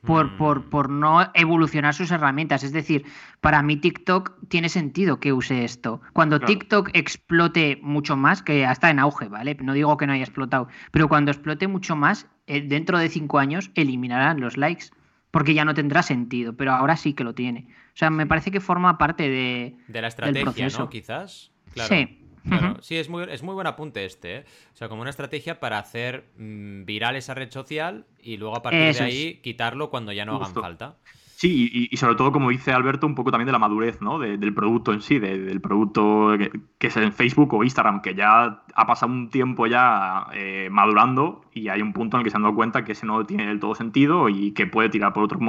[0.02, 0.38] por, Mm.
[0.38, 2.63] por, por no evolucionar sus herramientas.
[2.63, 3.06] Es decir,
[3.39, 6.02] para mí TikTok tiene sentido que use esto.
[6.13, 6.48] Cuando Claro.
[6.54, 9.56] TikTok explote mucho más, que ya está en auge, ¿vale?
[9.62, 12.26] No digo que no haya explotado, pero cuando explote mucho más,
[12.60, 14.88] dentro de cinco años eliminarán los likes.
[15.32, 17.68] Porque ya no tendrá sentido, pero ahora sí que lo tiene.
[17.94, 19.78] O sea, me parece que forma parte de.
[19.88, 20.52] De la estrategia, ¿no?
[20.52, 20.90] proceso.
[20.90, 21.52] Quizás.
[21.74, 21.96] Claro.
[21.96, 22.18] Sí.
[22.44, 24.46] Claro, sí, es muy, es muy buen apunte este, ¿eh?
[24.74, 28.62] O sea, como una estrategia para hacer mm, viral esa red social y luego a
[28.64, 29.16] partir Eso de es.
[29.16, 30.98] ahí quitarlo cuando ya no hagan falta.
[31.42, 34.20] Sí, y, sobre todo, como dice Alberto, un poco también de la madurez, ¿no?
[34.20, 36.34] De- del producto en sí, de- del producto
[36.78, 41.44] que, es en Facebook o Instagram, que ya ha pasado un tiempo ya eh, madurando
[41.52, 43.48] y hay un punto en el que se han dado cuenta que ese no tiene
[43.48, 45.40] del todo sentido y que puede tirar por otro,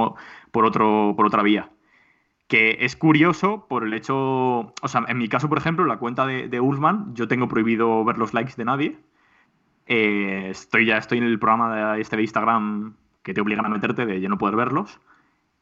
[0.50, 1.68] por otro, por otra vía.
[2.48, 4.16] Que es curioso por el hecho,
[4.82, 6.60] o sea, en mi caso, por ejemplo, la cuenta de, de
[7.14, 8.98] yo tengo prohibido ver los likes de nadie.
[9.86, 13.68] Eh, estoy ya estoy en el programa de este de Instagram que te obligan a
[13.68, 15.00] meterte de ya no poder verlos.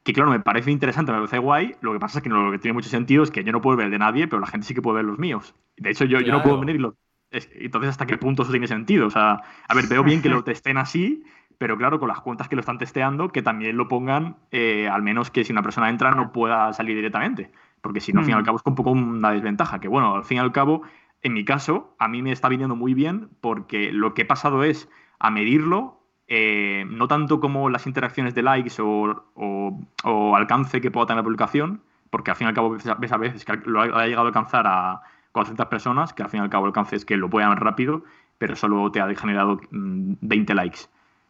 [0.03, 1.77] Que claro, me parece interesante, me parece guay.
[1.83, 3.61] Lo que pasa es que no- lo que tiene mucho sentido es que yo no
[3.61, 5.55] puedo ver el de nadie, pero la gente sí que puede ver los míos.
[5.77, 6.95] De hecho, yo, yo no puedo venir y los.
[7.31, 9.07] es- entonces, ¿hasta qué punto eso tiene sentido?
[9.07, 11.23] O sea, a ver, veo bien que lo testen así,
[11.59, 15.03] pero claro, con las cuentas que lo están testeando, que también lo pongan, eh, al
[15.03, 17.53] menos que si una persona entra no pueda salir directamente.
[17.83, 18.45] Porque si no, al fin y al Mm.
[18.47, 19.81] cabo es un poco una desventaja.
[19.81, 20.83] Que bueno, al fin y al cabo,
[21.23, 24.65] en mi caso, a mí me está viniendo muy bien porque lo que he pasado
[24.65, 26.00] es a medirlo,
[26.31, 31.19] eh, no tanto como las interacciones de likes o, o- o alcance que pueda tener
[31.19, 34.07] la publicación, porque al fin y al cabo ves a- veces que lo ha, ha
[34.07, 37.05] llegado a alcanzar a 400 personas, que al fin y al cabo el alcance es
[37.05, 38.03] que lo puedan rápido,
[38.39, 40.81] pero solo te ha generado mm, 20 likes.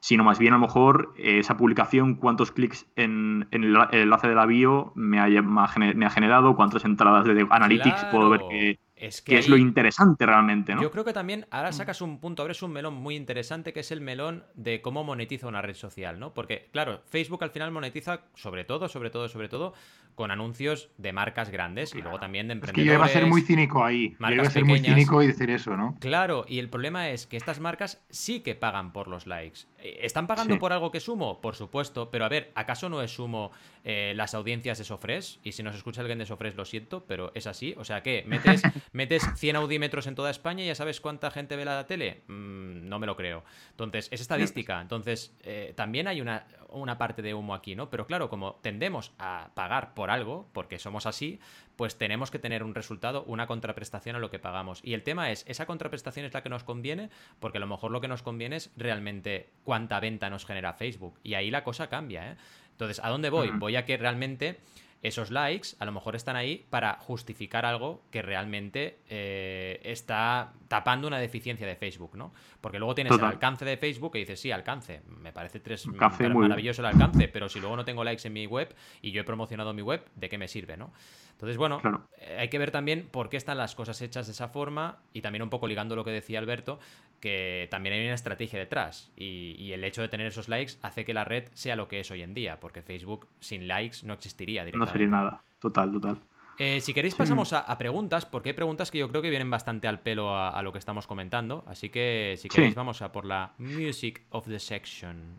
[0.03, 4.29] Sino más bien a lo mejor eh, esa publicación, cuántos clics en, en el, enlace
[4.29, 9.23] de la bio me ha, me generado, cuántas entradas de Analytics puedo ver que, Es
[9.23, 10.83] que es lo interesante realmente, ¿no?
[10.83, 13.91] Yo creo que también ahora sacas un punto, abres un melón muy interesante que es
[13.91, 16.35] el melón de cómo monetiza una red social, ¿no?
[16.35, 19.73] Porque, claro, Facebook al final monetiza sobre todo, sobre todo, sobre todo
[20.17, 22.87] con anuncios de marcas grandes y luego también de Es que emprendedores.
[22.93, 24.17] yo iba a ser muy cínico ahí.
[24.21, 24.97] Yo iba a ser muy pequeñas.
[24.99, 25.97] cínico y decir eso, ¿no?
[26.01, 29.61] Claro, y el problema es que estas marcas sí que pagan por los likes.
[29.79, 30.61] Eh, ¿Están pagando Sí.
[30.61, 31.41] por algo que es Sumo?
[31.41, 33.51] Por supuesto, pero a ver, ¿acaso no es Sumo
[33.85, 35.41] eh, las audiencias de Sofres?
[35.43, 37.75] Y si nos escucha alguien de Sofres, lo siento, pero es así.
[37.79, 41.57] O sea que metes, metes 100 audímetros en toda España y ya sabes cuánta gente
[41.57, 42.23] ve la tele.
[42.27, 43.45] Mm, no me lo creo.
[43.71, 44.81] Entonces, es estadística.
[44.81, 47.91] Entonces, eh, también hay una, una parte de humo aquí, ¿no?
[47.91, 51.41] Pero claro, como tendemos a pagar por algo, porque somos así,
[51.77, 54.81] pues tenemos que tener un resultado, una contraprestación a lo que pagamos.
[54.83, 57.11] Y el tema es, ¿esa contraprestación es la que nos conviene?
[57.39, 61.19] Porque a lo mejor lo que nos conviene es realmente cuánta venta nos genera Facebook.
[61.23, 62.37] Y ahí la cosa cambia, ¿eh?
[62.73, 63.51] Entonces, ¿a dónde voy?
[63.51, 64.59] Voy a que realmente
[65.03, 71.09] esos likes a lo mejor están ahí para justificar algo que realmente eh, está tapando
[71.09, 72.33] una deficiencia de Facebook, ¿no?
[72.61, 76.83] Porque luego tienes el alcance de Facebook y dices, sí, alcance, me parece tres maravilloso
[76.83, 79.73] el alcance, pero si luego no tengo likes en mi web y yo he promocionado
[79.73, 80.93] mi web, ¿de qué me sirve, no?
[81.33, 81.81] Entonces, bueno,
[82.19, 85.23] eh, hay que ver también por qué están las cosas hechas de esa forma y
[85.23, 86.79] también un poco ligando lo que decía Alberto,
[87.21, 91.15] que también hay una estrategia detrás y, el hecho de tener esos likes hace que
[91.15, 94.65] la red sea lo que es hoy en día, porque Facebook sin likes no existiría
[94.65, 94.91] directamente.
[94.91, 96.19] No sería nada, total, total.
[96.59, 99.89] Eh, si queréis pasamos a, preguntas, porque hay preguntas que yo creo que vienen bastante
[99.89, 103.55] al pelo a, lo que estamos comentando, así que si queréis vamos a por la
[103.59, 105.39] Music of the Section.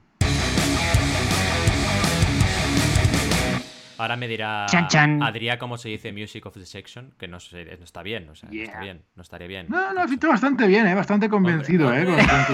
[4.02, 8.02] Ahora me dirá Adrián cómo se dice Music of the Section, que no, no está
[8.02, 9.68] bien, o sea, no está bien, no estaría bien.
[9.70, 10.96] No, no, está bastante bien, ¿eh?
[10.96, 12.08] bastante convencido, ¿eh?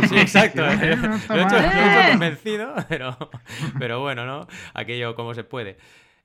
[0.10, 0.68] sí, exacto.
[0.68, 0.98] ¿eh?
[0.98, 3.18] lo, he hecho, convencido, pero,
[3.80, 4.46] pero bueno, ¿no?
[4.74, 5.78] Aquello como se puede.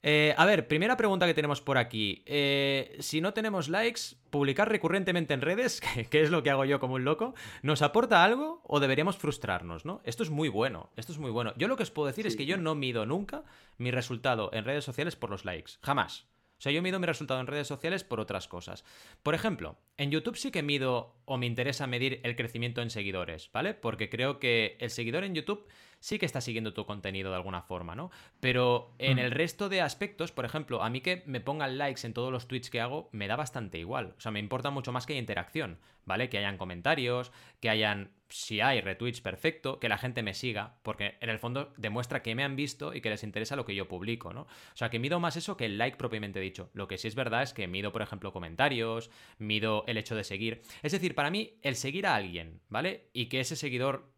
[0.02, 2.22] Eh, a ver, primera pregunta que tenemos por aquí.
[2.26, 6.80] Eh, si no tenemos likes, publicar recurrentemente en redes, que, es lo que hago yo
[6.80, 10.00] como un loco, ¿nos aporta algo o deberíamos frustrarnos, no?
[10.04, 11.52] Esto es muy bueno, esto es muy bueno.
[11.56, 13.44] Yo lo que os puedo decir es que yo no mido nunca
[13.78, 16.26] mi resultado en redes sociales por los likes, jamás.
[16.58, 18.84] O sea, yo mido mi resultado en redes sociales por otras cosas.
[19.24, 23.50] Por ejemplo, en YouTube sí que mido o me interesa medir el crecimiento en seguidores,
[23.52, 23.74] ¿vale?
[23.74, 25.66] Porque creo que el seguidor en YouTube
[26.02, 28.10] sí que está siguiendo tu contenido de alguna forma, ¿no?
[28.40, 29.20] Pero en mm.
[29.20, 32.48] el resto de aspectos, por ejemplo, a mí que me pongan likes en todos los
[32.48, 34.14] tweets que hago, me da bastante igual.
[34.18, 36.28] O sea, me importa mucho más que haya interacción, ¿vale?
[36.28, 41.16] Que hayan comentarios, que hayan si hay retweets, perfecto, que la gente me siga, porque
[41.20, 43.88] en el fondo demuestra que me han visto y que les interesa lo que yo
[43.88, 44.42] publico, ¿no?
[44.42, 46.70] O sea, que mido más eso que el like propiamente dicho.
[46.72, 50.24] Lo que sí es verdad es que mido, por ejemplo, comentarios, mido el hecho de
[50.24, 50.62] seguir.
[50.82, 53.10] Es decir, para mí, el seguir a alguien, ¿vale?
[53.12, 54.12] Y que ese seguidor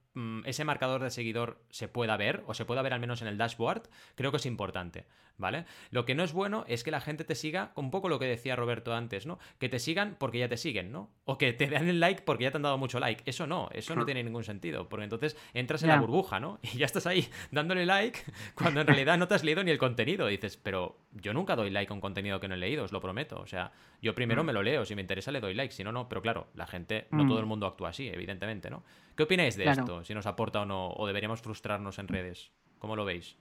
[0.45, 3.39] ese marcador de seguidor se pueda ver, o se pueda ver al menos en el
[3.39, 5.07] dashboard, creo que es importante,
[5.39, 5.65] ¿vale?
[5.91, 8.27] Lo que no es bueno es que la gente te siga, un poco lo que
[8.27, 9.39] decía Roberto antes, ¿no?
[9.59, 11.11] Que te sigan porque ya te siguen, ¿no?
[11.25, 13.23] O que te den el like porque ya te han dado mucho like.
[13.27, 16.59] Eso no, eso no tiene ningún sentido, porque entonces entras en la burbuja, ¿no?
[16.63, 18.21] Y ya estás ahí dándole like
[18.55, 20.27] cuando en realidad no te has leído ni el contenido.
[20.27, 23.01] dices, pero yo nunca doy like a un contenido que no he leído, os lo
[23.01, 23.41] prometo.
[23.41, 24.47] O sea, yo primero mm.
[24.47, 26.09] me lo leo, si me interesa le doy like, si no, no.
[26.09, 27.41] Pero claro, la gente, no todo mm.
[27.41, 28.83] el mundo actúa así, evidentemente, ¿no?
[29.17, 30.05] ¿Qué opináis de esto?
[30.05, 32.51] Si nos aporta o no, o deberíamos frustrarnos en redes.
[32.79, 33.37] ¿Cómo lo veis?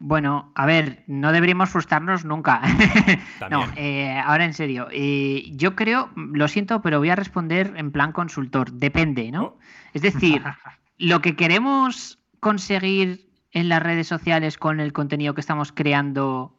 [0.00, 2.62] Bueno, a ver, no deberíamos frustrarnos nunca.
[3.50, 4.88] no, eh, ahora en serio.
[4.92, 8.70] Eh, yo creo, lo siento, pero voy a responder en plan consultor.
[8.72, 9.44] Depende, ¿no?
[9.44, 9.58] Oh.
[9.94, 10.42] Es decir,
[10.98, 16.54] lo que queremos conseguir en las redes sociales con el contenido que estamos creando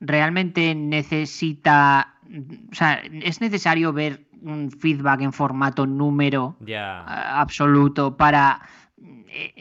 [0.00, 2.16] realmente necesita,
[2.70, 6.56] o sea, es necesario ver un feedback en formato número
[7.06, 8.60] absoluto para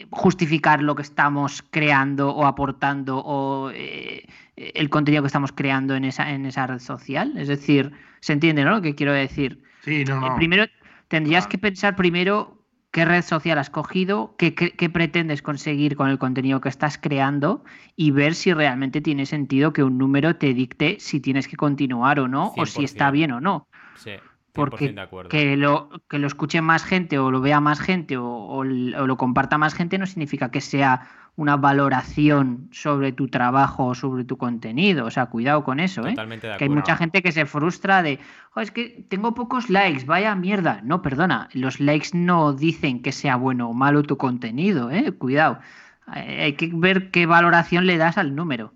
[0.10, 6.06] justificar lo que estamos creando o aportando o eh, el contenido que estamos creando en
[6.06, 7.34] esa, en esa red social.
[7.38, 8.72] Es decir, ¿se entiende ¿no?
[8.72, 9.64] lo que quiero decir?
[9.84, 10.36] Sí, no, no.
[10.36, 10.66] primero,
[11.08, 14.52] tendrías que pensar primero qué red social has cogido, qué,
[14.94, 17.64] pretendes conseguir con el contenido que estás creando
[17.96, 22.20] y ver si realmente tiene sentido que un número te dicte si tienes que continuar
[22.20, 23.68] o no, o si está bien o no.
[23.96, 24.12] Sí.
[24.54, 24.94] Porque
[25.30, 29.58] que lo, que lo escuche más gente o lo vea más gente o, lo comparta
[29.58, 35.06] más gente no significa que sea una valoración sobre tu trabajo o sobre tu contenido.
[35.06, 36.16] O sea, cuidado con eso, ¿eh?
[36.58, 38.20] Que hay mucha gente que se frustra de,
[38.58, 40.82] es que tengo pocos likes, vaya mierda.
[40.84, 45.14] No, perdona, los likes no dicen que sea bueno o malo tu contenido, ¿eh?
[45.14, 45.60] Cuidado.
[46.06, 48.74] Hay que ver qué valoración le das al número.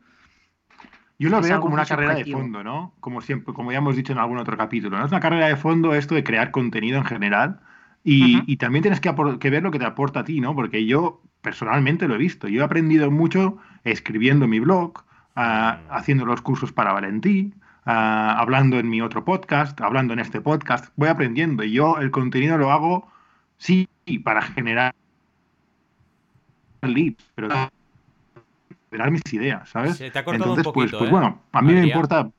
[1.17, 2.93] Yo lo veo como una carrera de fondo, ¿no?
[2.99, 5.05] Como siempre, como ya hemos dicho en algún otro capítulo, ¿no?
[5.05, 7.61] Es una carrera de fondo esto de crear contenido en general
[8.03, 10.53] y, también tienes que, que, ver lo que te aporta a ti, ¿no?
[10.53, 12.47] Porque yo personalmente lo he visto.
[12.47, 15.03] Yo he aprendido mucho escribiendo mi blog,
[15.35, 15.93] ah, mm.
[15.93, 17.53] haciendo los cursos para Valentí,
[17.85, 20.91] ah, hablando en mi otro podcast, hablando en este podcast.
[20.97, 23.07] Voy aprendiendo y yo el contenido lo hago,
[23.57, 23.87] sí,
[24.23, 24.93] para generar
[26.81, 27.49] leads, pero
[29.11, 29.97] mis ideas, ¿sabes?
[29.97, 32.29] te ha cortado Entonces, un pues, poquito, pues, pues bueno, a mí me importa.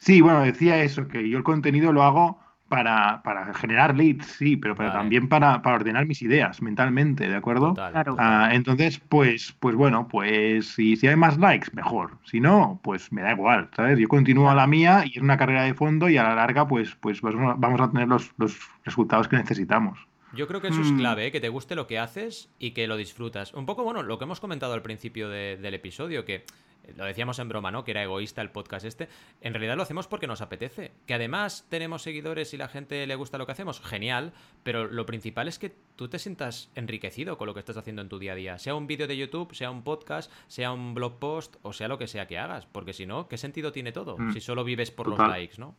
[0.00, 4.56] Sí, bueno, decía eso, que yo el contenido lo hago para, para generar leads, sí,
[4.56, 5.00] pero, pero Vale.
[5.00, 7.70] también para, para ordenar mis ideas mentalmente, ¿de acuerdo?
[7.70, 8.16] Total, Claro.
[8.18, 12.18] Ah, entonces, pues, pues bueno, pues si, si hay más likes, mejor.
[12.24, 13.98] Si no, pues me da igual, ¿sabes?
[13.98, 16.68] Yo continúo a la mía y es una carrera de fondo y a la larga,
[16.68, 20.07] pues, pues vamos a- vamos a tener los, los resultados que necesitamos.
[20.34, 20.98] Yo creo que eso es Mm.
[20.98, 21.32] clave, ¿eh?
[21.32, 23.54] que te guste lo que haces y que lo disfrutas.
[23.54, 26.44] Un poco, bueno, lo que hemos comentado al principio de- del episodio, que
[26.84, 27.82] eh, lo decíamos en broma, ¿no?
[27.84, 29.08] Que era egoísta el podcast este.
[29.40, 30.92] En realidad lo hacemos porque nos apetece.
[31.06, 34.32] Que además tenemos seguidores y la gente le gusta lo que hacemos, genial.
[34.62, 38.08] Pero lo principal es que tú te sientas enriquecido con lo que estás haciendo en
[38.08, 38.58] tu día a día.
[38.58, 41.98] Sea un vídeo de YouTube, sea un podcast, sea un blog post o sea lo
[41.98, 42.66] que sea que hagas.
[42.66, 44.16] Porque si no, ¿qué sentido tiene todo?
[44.18, 44.32] Mm.
[44.32, 45.26] Si solo vives por Total.
[45.26, 45.74] los likes, ¿no?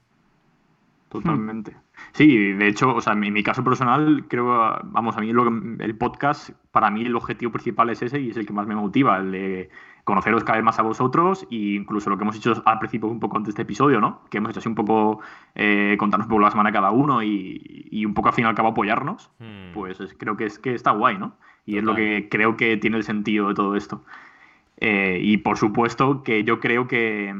[1.10, 1.76] Totalmente.
[2.14, 4.46] Sí, de hecho, o sea, en mi, caso personal, creo,
[4.86, 8.30] vamos, a mí lo que- el podcast, para mí el objetivo principal es ese y
[8.30, 9.70] es el que más me motiva, el de
[10.04, 13.20] conoceros cada vez más a vosotros e incluso lo que hemos hecho al principio un
[13.20, 14.22] poco antes de este episodio, ¿no?
[14.30, 15.20] Que hemos hecho así un poco,
[15.56, 18.48] eh, contarnos un poco la semana cada uno y, y un poco al fin y
[18.48, 19.74] al cabo apoyarnos, Hmm.
[19.74, 21.38] pues es- creo que es que está guay, ¿no?
[21.66, 24.04] Y es lo que creo que tiene el sentido de todo esto.
[24.82, 27.36] Eh, y por supuesto que yo creo que,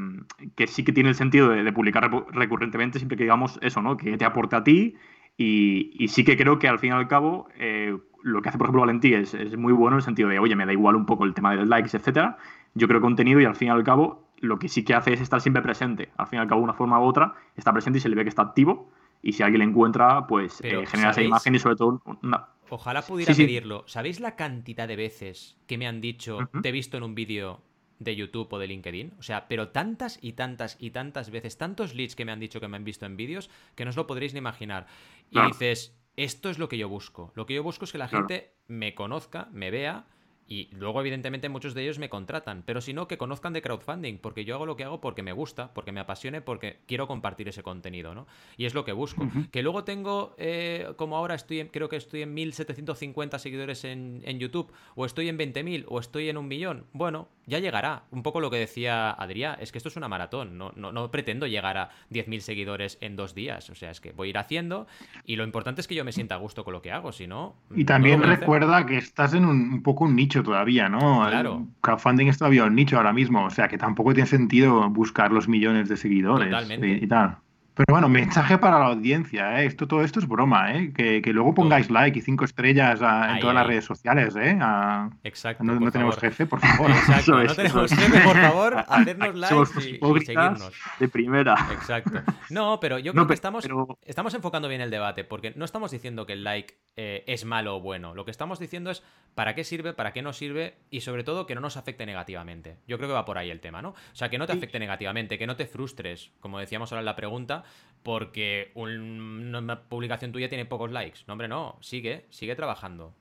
[0.56, 3.96] que sí que tiene el sentido de, de publicar recurrentemente siempre que digamos eso, ¿no?
[3.96, 4.96] Que te aporte a ti.
[5.38, 8.58] Y, y sí que creo que al fin y al cabo eh, lo que hace,
[8.58, 10.96] por ejemplo, Valentí es, es muy bueno en el sentido de, oye, me da igual
[10.96, 12.36] un poco el tema de los likes, etcétera.
[12.74, 15.20] Yo creo contenido y al fin y al cabo lo que sí que hace es
[15.20, 16.10] estar siempre presente.
[16.16, 18.16] Al fin y al cabo, de una forma u otra, está presente y se le
[18.16, 18.90] ve que está activo.
[19.22, 22.46] Y si alguien le encuentra, pues Pero, eh, genera esa imagen y sobre todo una,
[22.70, 23.46] Ojalá pudiera Sí, sí.
[23.46, 23.84] pedirlo.
[23.86, 27.62] ¿Sabéis la cantidad de veces que me han dicho, te he visto en un vídeo
[27.98, 29.14] de YouTube o de LinkedIn?
[29.18, 32.60] O sea, pero tantas y tantas y tantas veces, tantos leads que me han dicho
[32.60, 34.86] que me han visto en vídeos, que no os lo podréis ni imaginar.
[35.30, 37.32] Y dices, esto es lo que yo busco.
[37.34, 40.06] Lo que yo busco es que la gente me conozca, me vea.
[40.50, 42.64] Y luego, evidentemente, muchos de ellos me contratan.
[42.66, 44.18] Pero si no, que conozcan de crowdfunding.
[44.18, 47.48] Porque yo hago lo que hago porque me gusta, porque me apasione, porque quiero compartir
[47.48, 48.26] ese contenido, ¿no?
[48.56, 49.28] Y es lo que busco.
[49.52, 54.22] Que luego tengo, eh, como ahora estoy en, creo que estoy en 1750 seguidores en,
[54.24, 56.84] en YouTube, o estoy en 20.000, o estoy en un millón.
[56.92, 58.06] Bueno, ya llegará.
[58.10, 60.58] Un poco lo que decía Adrián, es que esto es una maratón.
[60.58, 63.70] No, no, no pretendo llegar a 10.000 seguidores en dos días.
[63.70, 64.88] O sea, es que voy a ir haciendo.
[65.24, 67.12] Y lo importante es que yo me sienta a gusto con lo que hago.
[67.12, 67.54] Si no.
[67.72, 71.26] Y también recuerda que estás en un, un poco un nicho todavía, ¿no?
[71.28, 71.66] Claro.
[71.66, 75.32] El crowdfunding es todavía un nicho ahora mismo, o sea que tampoco tiene sentido buscar
[75.32, 76.88] los millones de seguidores Totalmente.
[76.88, 77.38] y, y tal.
[77.86, 79.64] Pero bueno, mensaje para la audiencia, ¿eh?
[79.64, 80.92] Esto, todo esto es broma, ¿eh?
[80.94, 84.36] Que, que luego pongáis like y cinco estrellas a- en Ahí, todas las redes sociales,
[84.36, 84.58] ¿eh?
[84.60, 85.64] A- Exacto.
[85.64, 86.90] no tenemos jefe, por favor.
[86.90, 90.72] Exacto, no tenemos jefe, por favor, hacernos somos y- y, seguirnos.
[90.98, 91.54] de primera.
[91.72, 92.20] Exacto.
[92.50, 95.54] No, pero yo No, creo que pe- estamos, pero- estamos enfocando bien el debate, porque
[95.56, 98.14] no estamos diciendo que el like eh, es malo o bueno.
[98.14, 99.02] Lo que estamos diciendo es
[99.34, 102.76] para qué sirve, para qué no sirve y sobre todo que no nos afecte negativamente.
[102.86, 103.90] Yo creo que va por ahí el tema, ¿no?
[103.90, 107.06] O sea, que no te afecte negativamente, que no te frustres, como decíamos ahora en
[107.06, 107.62] la pregunta,
[108.02, 111.20] porque un- una publicación tuya tiene pocos likes.
[111.26, 111.76] No, hombre, no.
[111.80, 113.14] Sigue, sigue trabajando.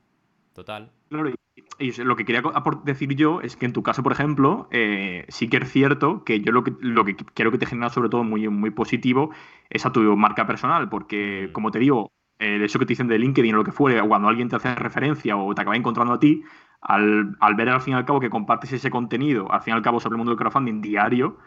[0.53, 0.91] Total.
[1.09, 1.29] Claro,
[1.79, 2.41] y, lo que quería
[2.83, 6.41] decir yo es que en tu caso, por ejemplo, eh, sí que es cierto que
[6.41, 9.31] yo lo que, lo que quiero que te genera sobre todo muy, muy positivo
[9.69, 11.51] es a tu marca personal, porque Mm.
[11.53, 14.27] como te digo, el hecho que te dicen de LinkedIn o lo que fuere, cuando
[14.27, 16.43] alguien te hace referencia o te acaba encontrando a ti,
[16.81, 19.75] al, al ver al fin y al cabo que compartes ese contenido, al fin y
[19.77, 21.37] al cabo sobre el mundo del crowdfunding diario,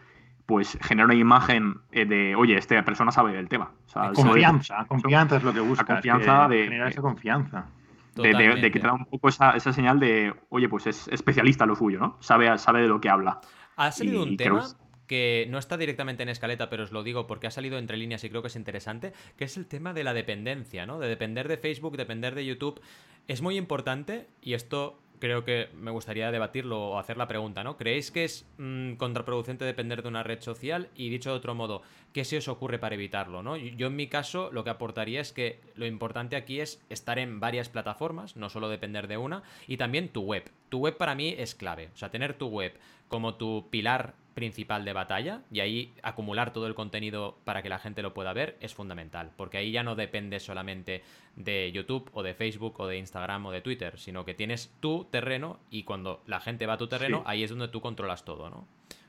[0.46, 3.72] pues genera una imagen eh, de, oye, esta persona sabe del tema.
[3.87, 5.87] O sea, sabe- Confianza, confianza es lo que buscas.
[5.87, 7.66] confianza que de- generar esa confianza.
[8.14, 8.70] de, de- de Totalmente.
[8.72, 11.76] que te da un poco esa, esa señal de, oye, pues es especialista en lo
[11.76, 12.16] suyo, ¿no?
[12.20, 13.40] Sabe, sabe de lo que habla.
[13.76, 14.68] Ha salido Y un creo tema
[15.07, 18.22] que no está directamente en escaleta, pero os lo digo porque ha salido entre líneas
[18.24, 20.98] y creo que es interesante, que es el tema de la dependencia, ¿no?
[20.98, 22.81] De depender de Facebook, depender de YouTube.
[23.28, 27.77] Es muy importante y esto creo que me gustaría debatirlo o hacer la pregunta, ¿no?
[27.77, 30.89] ¿Creéis que es mm, contraproducente depender de una red social?
[30.97, 31.83] Y dicho de otro modo,
[32.13, 33.57] ¿qué se os ocurre para evitarlo, no?
[33.57, 37.39] Yo en mi caso lo que aportaría es que lo importante aquí es estar en
[37.39, 40.51] varias plataformas, no solo depender de una, y también tu web.
[40.71, 44.85] Tu web para mí es clave, o sea, tener tu web como tu pilar principal
[44.85, 48.57] de batalla y ahí acumular todo el contenido para que la gente lo pueda ver
[48.61, 51.03] es fundamental, porque ahí ya no depende solamente
[51.37, 55.05] de YouTube o de Facebook o de Instagram o de Twitter, sino que tienes tu
[55.11, 57.23] terreno y cuando la gente va a tu terreno, Sí.
[57.27, 58.66] ahí es donde tú controlas todo, ¿no?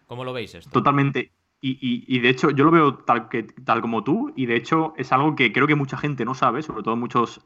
[0.07, 0.69] ¿Cómo lo veis esto?
[0.71, 1.31] Totalmente.
[1.62, 4.57] Y, y- y de hecho, yo lo veo tal, que, tal como tú, y de
[4.57, 7.39] hecho es algo que creo que mucha gente no sabe, sobre todo muchos,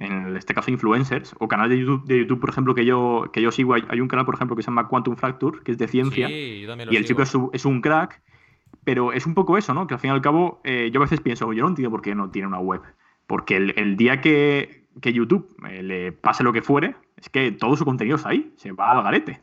[0.00, 3.42] en este caso, influencers, o canales de YouTube, de YouTube por ejemplo, que yo, que
[3.42, 3.74] yo sigo.
[3.74, 6.28] Hay, hay un canal, por ejemplo, que se llama Quantum Fracture, que es de ciencia.
[6.28, 7.08] Sí, yo también lo y el sigo.
[7.08, 8.22] chico es, un- es un crack,
[8.84, 9.86] pero es un poco eso, ¿no?
[9.86, 12.02] Que al fin y al cabo, eh, yo a veces pienso, yo no entiendo por
[12.02, 12.80] qué no tiene una web.
[13.26, 17.52] Porque el, el día que, que YouTube eh, le pase lo que fuere, es que
[17.52, 19.40] todo su contenido está ahí, se va al garete.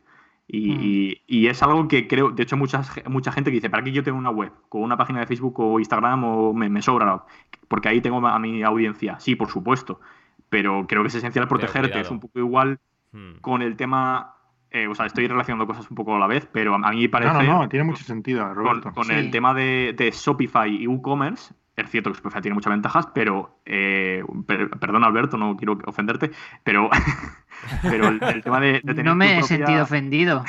[0.48, 0.80] Y, Mm.
[0.82, 3.92] y- y es algo que creo, de hecho, mucha, mucha gente que dice, ¿para qué
[3.92, 4.52] yo tengo una web?
[4.70, 7.24] Con una página de Facebook o Instagram o me, me sobra,
[7.68, 9.20] porque ahí tengo a mi audiencia.
[9.20, 10.00] Sí, por supuesto,
[10.50, 12.00] pero creo que es esencial protegerte.
[12.00, 12.80] Es un poco igual
[13.12, 13.36] Hmm.
[13.40, 14.34] con el tema,
[14.72, 17.10] eh, o sea, estoy relacionando cosas un poco a la vez, pero a mí me
[17.10, 17.32] parece...
[17.34, 18.92] No, no, no, tiene mucho sentido, con, Roberto.
[18.92, 19.14] con Sí.
[19.14, 23.60] el tema de, de Shopify y WooCommerce, es cierto que Shopify tiene muchas ventajas, pero,
[23.66, 26.32] eh, per- perdón Alberto, no quiero ofenderte,
[26.66, 26.90] pero,
[27.84, 30.44] pero el, el tema de, de tener No me he propia- sentido ofendido.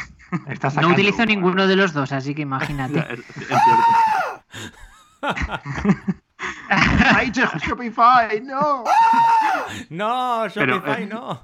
[0.81, 2.99] No utilizo ninguno de los dos, así que imagínate.
[3.13, 3.59] Es- es
[6.39, 7.05] cierto.
[7.17, 8.41] ¡Ay, che, Shopify!
[8.43, 8.85] ¡No!
[9.91, 11.43] No, Pero, Shopify eh, no.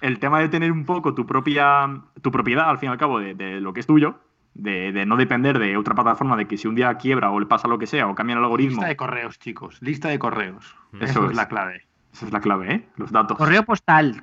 [0.00, 1.86] El tema de tener un poco tu propia
[2.22, 4.18] tu propiedad, al fin y al cabo, de, de lo que es tuyo,
[4.54, 7.46] de, de no depender de otra plataforma, de que si un día quiebra o le
[7.46, 9.78] pasa lo que sea, o cambia el algoritmo, Lista de correos, chicos.
[9.82, 10.76] Lista de correos.
[10.94, 11.30] Eso Eso, es.
[11.32, 11.86] es la clave.
[12.12, 12.88] esa es la clave, ¿eh?
[12.96, 13.36] Los datos.
[13.36, 14.22] Correo postal.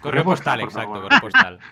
[0.00, 1.02] Correo postal, por exacto, favor.
[1.04, 1.58] correo postal.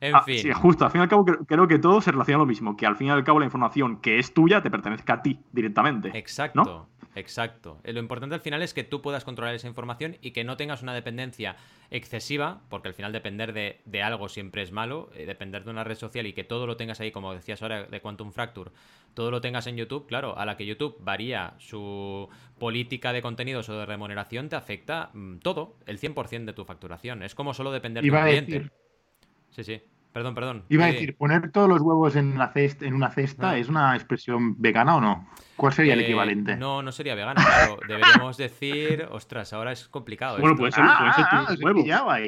[0.00, 0.38] En Ah, fin.
[0.38, 2.76] sí, justo, al fin y al cabo creo, que todo se relaciona a lo mismo,
[2.76, 5.40] que al fin y al cabo la información que es tuya te pertenezca a ti
[5.52, 6.10] directamente.
[6.16, 6.88] Exacto, ¿no?
[7.14, 7.80] exacto.
[7.82, 10.56] Eh, Lo importante al final es que tú puedas controlar esa información y que no
[10.58, 11.56] tengas una dependencia
[11.90, 15.82] excesiva, porque al final depender de, de algo siempre es malo, eh, depender de una
[15.84, 18.72] red social y que todo lo tengas ahí, como decías ahora de Quantum Fracture,
[19.14, 22.28] todo lo tengas en YouTube, claro, a la que YouTube varía su
[22.58, 27.22] política de contenidos o de remuneración, te afecta mm, todo, el 100% de tu facturación.
[27.22, 28.52] Es como solo depender Iba de un cliente.
[28.66, 28.72] decir-
[29.56, 29.82] Sí, sí.
[30.12, 30.64] Perdón, perdón.
[30.70, 33.58] Iba a decir, ¿poner todos los huevos en, la cesta, en una cesta Ah.
[33.58, 35.28] es una expresión vegana o no?
[35.56, 36.56] ¿Cuál sería el Eh, equivalente?
[36.56, 37.78] No, no sería vegano, claro.
[37.86, 40.38] Deberíamos decir, ostras, ahora es complicado.
[40.38, 41.84] Bueno, ser, Ah, pueden ser tus ah, huevos.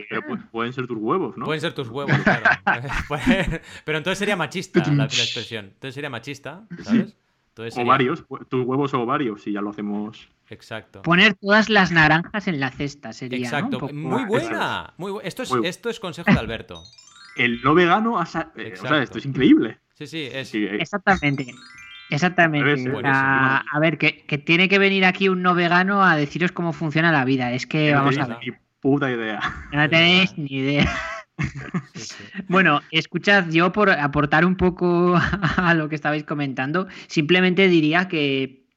[0.08, 0.38] Pero eh.
[0.50, 1.44] pueden ser tus huevos, ¿no?
[1.46, 2.42] Pueden ser tus huevos, claro.
[3.08, 5.64] Puede- Pero entonces sería machista la, la expresión.
[5.66, 7.16] Entonces sería machista, ¿sabes?
[7.50, 10.28] Entonces sería- Ovarios, tus huevos o ovarios, si ya lo hacemos.
[10.50, 11.02] Exacto.
[11.02, 13.38] Poner todas las naranjas en la cesta sería.
[13.38, 13.44] ¿no?
[13.44, 13.76] Exacto.
[13.76, 14.92] Un poco- Muy buena.
[14.98, 16.82] Muy bu- Esto, es, Muy bu- esto es consejo de Alberto.
[17.39, 19.78] El no vegano, ha sa- eh, o sea, esto es increíble.
[19.95, 20.49] Sí, sí, es.
[20.49, 21.47] Sí, eh, Exactamente.
[22.11, 22.76] Exactamente.
[23.03, 26.72] Sea, a ver, que, que tiene que venir aquí un no vegano a deciros cómo
[26.72, 27.53] funciona la vida.
[27.53, 29.41] Es que, no vamos a tenéis ver, ni puta idea.
[29.72, 30.91] no tenéis ni idea.
[31.95, 32.24] sí, sí.
[32.49, 35.16] Bueno, escuchad, yo por aportar un poco
[35.57, 38.67] a lo que estabais comentando, simplemente diría que,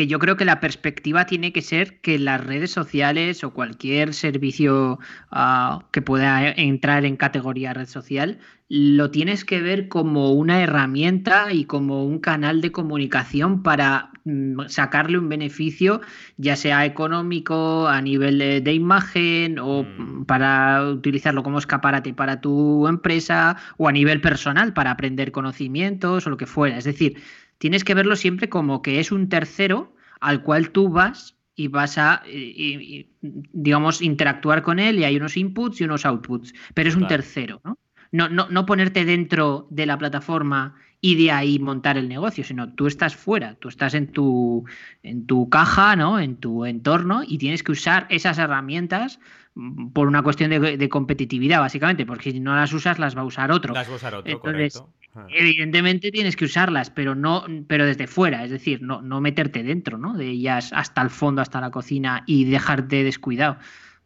[0.00, 4.14] que yo creo que la perspectiva tiene que ser que las redes sociales o cualquier
[4.14, 4.98] servicio
[5.30, 8.38] ah, que pueda entrar en categoría red social,
[8.70, 14.68] lo tienes que ver como una herramienta y como un canal de comunicación para mm,
[14.68, 16.00] sacarle un beneficio,
[16.38, 22.40] ya sea económico, a nivel de, de imagen o mm, para utilizarlo como escaparate para
[22.40, 26.78] tu empresa o a nivel personal para aprender conocimientos o lo que fuera.
[26.78, 27.18] Es decir,
[27.60, 31.98] tienes que verlo siempre como que es un tercero al cual tú vas y vas
[31.98, 33.08] a, y- y- y,
[33.52, 37.60] digamos, interactuar con él y hay unos inputs y unos outputs, pero es un tercero,
[37.64, 37.78] ¿no?
[38.12, 42.72] No, no, no ponerte dentro de la plataforma y de ahí montar el negocio, sino
[42.74, 44.64] tú estás fuera, tú estás en tu,
[45.02, 46.18] en tu caja, ¿no?
[46.18, 49.20] En tu entorno y tienes que usar esas herramientas
[49.54, 53.20] mm, por una cuestión de, de competitividad, básicamente, porque si no las usas las va
[53.20, 53.74] a usar otro.
[53.74, 54.99] Las va a usar otro, Entonces, correcto.
[55.14, 55.26] Ah.
[55.30, 59.98] Evidentemente tienes que usarlas, pero no, pero desde fuera, es decir, no, no meterte dentro,
[59.98, 60.16] ¿no?
[60.16, 63.58] De ellas hasta el fondo, hasta la cocina y dejarte descuidado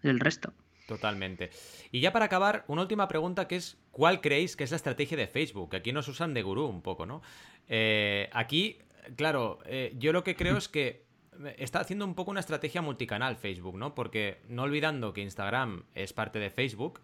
[0.03, 0.55] del resto.
[0.87, 1.51] Totalmente.
[1.93, 5.17] Y ya para acabar, una última pregunta que es, ¿cuál creéis que es la estrategia
[5.17, 5.75] de Facebook?
[5.75, 7.23] Aquí nos usan de gurú un poco, ¿no?
[7.69, 8.79] Eh, aquí,
[9.17, 11.05] claro, eh, yo lo que creo es que
[11.57, 13.95] está haciendo un poco una estrategia multicanal Facebook, ¿no?
[13.95, 17.01] Porque no olvidando que Instagram es parte de Facebook,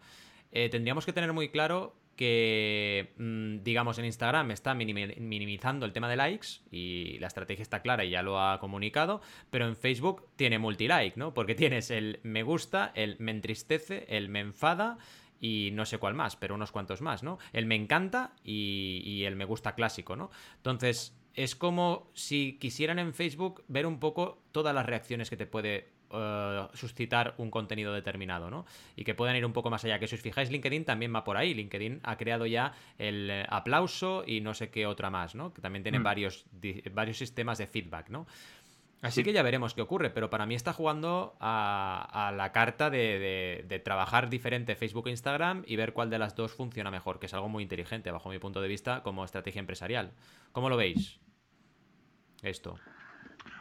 [0.53, 5.93] eh, tendríamos que tener muy claro que, mm, digamos, en Instagram está minimi- minimizando el
[5.93, 9.77] tema de likes y la estrategia está clara y ya lo ha comunicado, pero en
[9.77, 11.33] Facebook tiene multilike, ¿no?
[11.33, 14.99] Porque tienes el me gusta, el me entristece, el me enfada
[15.41, 17.39] y no sé cuál más, pero unos cuantos más, ¿no?
[17.55, 20.31] El me encanta y, y el me gusta clásico, ¿no?
[20.57, 25.47] Entonces, es como si quisieran en Facebook ver un poco todas las reacciones que te
[25.47, 28.67] puede eh, suscitar un contenido determinado, ¿no?
[28.97, 29.99] Y que puedan ir un poco más allá.
[29.99, 31.55] Que si os fijáis, LinkedIn también va por ahí.
[31.55, 35.53] LinkedIn ha creado ya el eh, aplauso y no sé qué otra más, ¿no?
[35.55, 36.03] Que también tiene Mm.
[36.05, 36.45] varios,
[36.93, 38.27] varios sistemas de feedback, ¿no?
[39.03, 39.25] Así Sí.
[39.25, 43.19] que ya veremos qué ocurre, pero para mí está jugando a, a la carta de,
[43.19, 47.19] de- de trabajar diferente Facebook e Instagram y ver cuál de las dos funciona mejor,
[47.19, 50.13] que es algo muy inteligente bajo mi punto de vista como estrategia empresarial.
[50.53, 51.19] ¿Cómo lo veis?
[52.43, 52.79] Esto.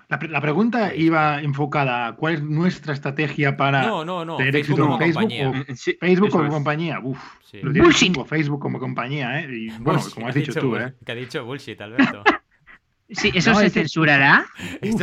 [0.10, 4.38] La, pre- la pregunta iba enfocada a cuál es nuestra estrategia para No, no, no.
[4.38, 5.50] tener Facebook éxito en como Facebook compañía.
[5.50, 6.54] o Sí, Facebook eso como es.
[6.54, 7.00] compañía.
[7.04, 7.60] Uf, Sí.
[7.62, 7.72] lo
[8.26, 9.48] Facebook como compañía, ¿eh?
[9.52, 10.94] Y bueno, Bullshit, como ha has dicho dicho tú, ¿eh?
[11.06, 12.24] Que ha dicho bullshit, Alberto.
[13.12, 14.46] Sí, ¿eso No, se censurará?
[14.84, 15.02] Uf,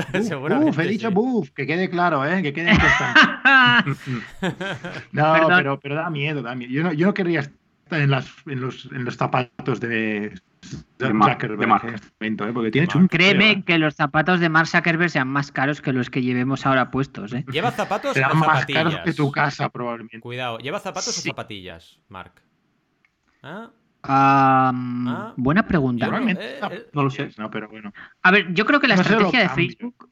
[0.68, 1.14] uf, he dicho sí.
[1.14, 2.40] buff, que quede claro, ¿eh?
[2.40, 2.78] Que quede en.
[5.12, 6.70] No, pero, pero da miedo, da miedo.
[6.72, 7.42] Yo no, yo no querría
[7.90, 10.34] en, las, en, los, en los zapatos de,
[10.98, 11.84] De Mark- Zuckerberg de Mark.
[11.88, 12.52] en este momento, ¿eh?
[12.52, 12.92] porque tiene Mark.
[12.92, 13.08] chungo.
[13.08, 13.62] Créeme ¿eh?
[13.64, 17.32] que los zapatos de Mark Zuckerberg sean más caros que los que llevemos ahora puestos,
[17.32, 17.44] ¿eh?
[17.50, 18.84] ¿Lleva zapatos o Serán más zapatillas?
[18.84, 20.20] caros que tu casa, probablemente.
[20.20, 21.28] Cuidado, ¿lleva zapatos Sí.
[21.28, 22.32] o zapatillas, Mark?
[23.42, 23.70] ¿Ah?
[24.08, 25.32] Ah.
[25.36, 26.06] buena pregunta.
[26.06, 26.86] Yo no- Normalmente eh, eh.
[26.92, 27.30] No lo sé.
[27.38, 27.92] No, pero bueno.
[28.22, 29.54] A ver, yo creo que la No sé, lo estrategia de.
[29.54, 30.08] Facebook,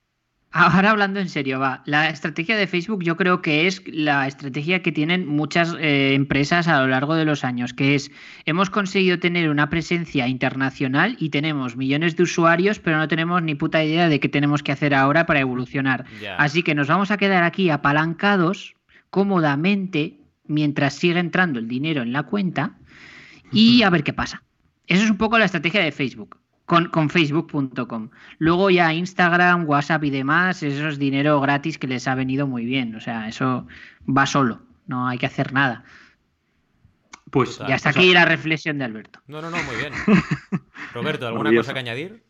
[0.55, 4.83] ahora hablando en serio, va, la estrategia de Facebook yo creo que es la estrategia
[4.83, 8.13] que tienen muchas eh, empresas a lo largo de los años, que es,
[8.45, 13.57] hemos conseguido tener una presencia internacional y tenemos millones de usuarios, pero no tenemos ni
[13.57, 16.05] puta idea de qué tenemos que hacer ahora para evolucionar.
[16.39, 18.77] Así que nos vamos a quedar aquí apalancados
[19.11, 22.77] cómodamente mientras sigue entrando el dinero en la cuenta
[23.51, 24.45] y a ver qué pasa.
[24.87, 26.39] Eso es un poco la estrategia de Facebook.
[26.67, 28.09] Con, con facebook.com.
[28.39, 32.65] Luego ya Instagram, WhatsApp y demás, eso es dinero gratis que les ha venido muy
[32.65, 32.95] bien.
[32.95, 33.67] O sea, eso
[34.09, 34.63] va solo.
[34.87, 35.85] No hay que hacer nada.
[37.31, 37.61] Pues.
[37.69, 39.21] Y hasta o sea, aquí la reflexión de Alberto.
[39.27, 39.93] No, no, no, muy bien.
[40.95, 42.23] Roberto, ¿alguna cosa que añadir?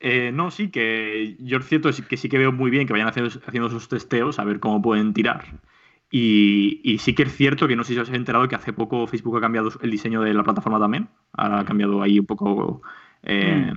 [0.00, 2.92] Eh, no, sí, que yo es cierto es que sí que veo muy bien que
[2.92, 5.60] vayan haciendo, haciendo esos testeos a ver cómo pueden tirar.
[6.10, 8.72] Y, y sí que es cierto que no sé si os habéis enterado que hace
[8.72, 11.08] poco Facebook ha cambiado el diseño de la plataforma también.
[11.32, 12.82] Ha cambiado ahí un poco
[13.24, 13.72] eh,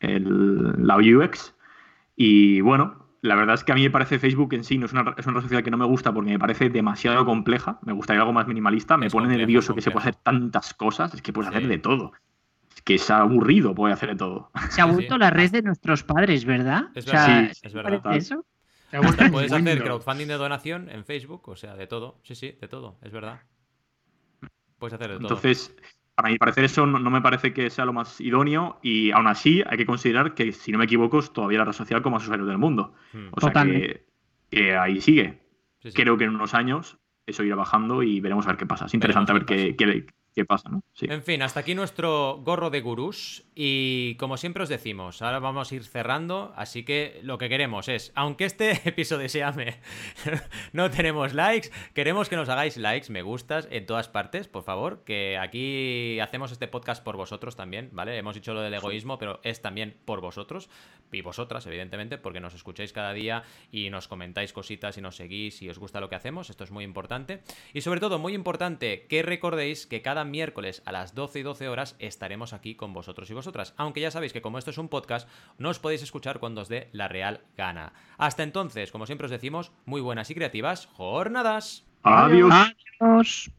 [0.00, 1.54] el- la UX.
[2.16, 4.92] Y bueno, la verdad es que a mí me parece Facebook en sí no es
[4.92, 7.78] una, es una red social que no me gusta porque me parece demasiado compleja.
[7.82, 8.96] Me gustaría algo más minimalista.
[8.96, 11.12] Me Es pone nervioso que se pueda hacer tantas cosas.
[11.14, 11.56] Es que puedes Sí.
[11.56, 12.12] hacer de todo.
[12.74, 14.50] Es que es aburrido poder hacer de todo.
[14.70, 15.20] Se ha vuelto sí.
[15.20, 16.88] la red de nuestros padres, ¿verdad?
[16.94, 18.16] Es O sea, verdad, sí, es ¿te verdad.
[18.16, 18.46] eso?
[18.90, 22.18] Se ha vuelto un Puedes hacer crowdfunding de donación en Facebook, o sea, de todo.
[22.22, 23.40] Sí, sí, de todo, es verdad.
[24.78, 25.26] Puedes hacer de todo.
[25.28, 25.74] Entonces,
[26.20, 29.26] para mi parecer, eso no, no me parece que sea lo más idóneo y aún
[29.26, 32.12] así hay que considerar que, si no me equivoco, es todavía la red social con
[32.12, 32.94] más usuarios del mundo.
[33.12, 34.06] Hmm, O sea que, Totalmente.
[34.50, 35.40] que ahí sigue.
[35.80, 35.96] sí, sí.
[35.96, 38.86] Creo que en unos años eso irá bajando y veremos a ver qué pasa.
[38.86, 40.82] Es interesante Veremos ver qué qué, qué- pasa, ¿no?
[40.94, 41.06] Sí.
[41.08, 45.70] En fin, hasta aquí nuestro gorro de gurús y como siempre os decimos, ahora vamos
[45.70, 49.80] a ir cerrando, así que lo que queremos es, aunque este episodio se llame
[50.72, 55.04] No tenemos likes, queremos que nos hagáis likes, me gustas en todas partes, por favor,
[55.04, 58.16] que aquí hacemos este podcast por vosotros también, ¿vale?
[58.16, 60.68] Hemos dicho lo del egoísmo, pero es también por vosotros
[61.12, 65.60] y vosotras, evidentemente, porque nos escucháis cada día y nos comentáis cositas y nos seguís
[65.62, 67.42] y os gusta lo que hacemos, esto es muy importante.
[67.74, 71.68] Y sobre todo, muy importante, que recordéis que cada miércoles a las 12 y 12
[71.68, 73.72] horas estaremos aquí con vosotros y vosotras.
[73.78, 76.68] Aunque ya sabéis que como esto es un podcast, no os podéis escuchar cuando os
[76.68, 77.94] dé la real gana.
[78.18, 81.86] Hasta entonces, como siempre os decimos, muy buenas y creativas jornadas.
[82.02, 82.52] Adiós.
[83.00, 83.50] Adiós.